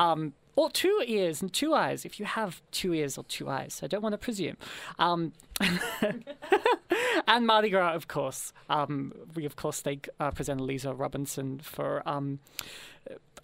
Or 0.56 0.70
two 0.70 1.02
ears 1.06 1.42
and 1.42 1.52
two 1.52 1.74
eyes, 1.74 2.04
if 2.04 2.20
you 2.20 2.26
have 2.26 2.62
two 2.70 2.94
ears 2.94 3.18
or 3.18 3.24
two 3.24 3.48
eyes. 3.48 3.80
I 3.82 3.86
don't 3.86 4.02
want 4.02 4.12
to 4.12 4.18
presume. 4.18 4.56
Um, 4.98 5.32
and 7.26 7.46
Mardi 7.46 7.70
Gras, 7.70 7.94
of 7.94 8.08
course. 8.08 8.52
Um, 8.70 9.12
we, 9.34 9.44
of 9.44 9.56
course, 9.56 9.80
thank 9.80 10.08
uh, 10.20 10.30
presenter 10.30 10.62
Lisa 10.62 10.94
Robinson 10.94 11.58
for, 11.58 12.08
um, 12.08 12.38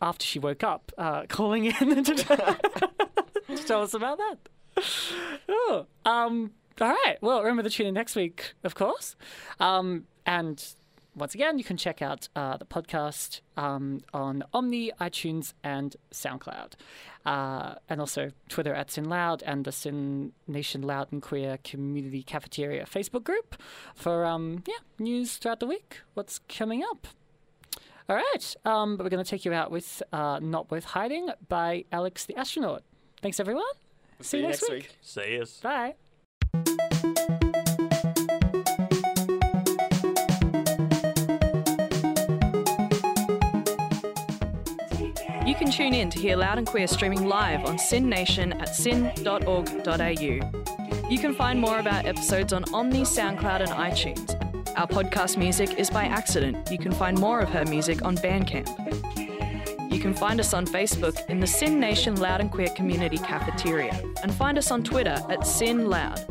after 0.01 0.25
she 0.25 0.39
woke 0.39 0.63
up, 0.63 0.93
uh, 0.99 1.25
calling 1.29 1.65
in 1.67 1.75
to, 2.05 2.15
to 2.15 3.57
tell 3.67 3.83
us 3.83 3.95
about 3.95 4.19
that. 4.19 4.39
Oh, 5.49 5.87
um, 6.05 6.53
all 6.81 6.89
right. 6.89 7.19
Well, 7.21 7.43
remember 7.43 7.63
to 7.65 7.71
tune 7.71 7.87
in 7.89 7.95
next 7.95 8.17
week, 8.17 8.55
of 8.65 8.75
course. 8.75 9.17
Um, 9.59 10.05
and 10.25 10.65
once 11.15 11.35
again, 11.35 11.59
you 11.59 11.65
can 11.65 11.77
check 11.77 12.03
out 12.03 12.29
uh, 12.37 12.57
the 12.57 12.65
podcast 12.65 13.41
um, 13.57 14.01
on 14.15 14.43
Omni, 14.53 14.93
iTunes, 15.01 15.55
and 15.65 15.97
SoundCloud. 16.13 16.73
Uh, 17.27 17.75
and 17.89 18.01
also 18.01 18.31
Twitter 18.49 18.75
at 18.75 18.91
SYN 18.91 19.05
Loud 19.05 19.43
and 19.45 19.65
the 19.65 19.73
SYN 19.73 20.33
Nation 20.47 20.83
Loud 20.83 21.13
and 21.13 21.21
Queer 21.21 21.59
Community 21.63 22.23
Cafeteria 22.23 22.87
Facebook 22.87 23.25
group 23.25 23.61
for 23.95 24.25
um, 24.25 24.63
yeah 24.67 24.75
news 24.99 25.37
throughout 25.37 25.61
the 25.61 25.67
week. 25.67 25.99
What's 26.15 26.39
coming 26.49 26.83
up? 26.83 27.07
All 28.09 28.17
right, 28.17 28.57
um, 28.65 28.97
but 28.97 29.05
we're 29.05 29.11
going 29.11 29.23
to 29.25 29.31
take 29.31 29.45
you 29.45 29.53
out 29.53 29.71
with 29.71 30.03
uh, 30.13 30.41
"Not 30.41 30.71
Worth 30.71 30.85
Hiding" 30.85 31.29
by 31.49 31.85
Alex 31.93 32.25
the 32.25 32.37
Astronaut. 32.37 32.83
Thanks, 33.21 33.39
everyone. 33.39 33.65
See 34.21 34.39
you 34.39 34.49
next 34.49 34.69
week. 34.71 34.97
See 35.03 35.41
us. 35.41 35.61
Bye. 35.61 35.95
Tune 45.81 45.95
in 45.95 46.11
to 46.11 46.19
hear 46.19 46.37
Loud 46.37 46.59
and 46.59 46.67
Queer 46.67 46.87
streaming 46.87 47.27
live 47.27 47.65
on 47.65 47.79
SYN 47.79 48.07
Nation 48.07 48.53
at 48.61 48.77
syn.org.au. 48.77 50.13
You 51.09 51.19
can 51.19 51.35
find 51.35 51.59
more 51.59 51.79
of 51.79 51.87
our 51.87 52.03
episodes 52.07 52.53
on 52.53 52.65
Omni, 52.75 53.01
SoundCloud, 53.01 53.61
and 53.61 53.71
iTunes. 53.71 54.77
Our 54.77 54.87
podcast 54.87 55.39
music 55.39 55.79
is 55.79 55.89
by 55.89 56.05
accident. 56.05 56.71
You 56.71 56.77
can 56.77 56.93
find 56.93 57.19
more 57.19 57.41
of 57.41 57.49
her 57.49 57.65
music 57.65 58.05
on 58.05 58.15
Bandcamp. 58.17 58.69
You 59.91 59.99
can 59.99 60.13
find 60.13 60.39
us 60.39 60.53
on 60.53 60.67
Facebook 60.67 61.27
in 61.31 61.41
the 61.41 61.47
SYN 61.47 61.81
Nation 61.81 62.17
Loud 62.17 62.43
and 62.43 62.51
Queer 62.51 62.69
Community 62.77 63.17
Cafeteria 63.17 63.99
and 64.23 64.35
find 64.35 64.59
us 64.59 64.71
on 64.71 64.85
Twitter 64.85 65.19
at 65.31 65.47
SYN 65.47 65.89
Loud. 65.89 66.30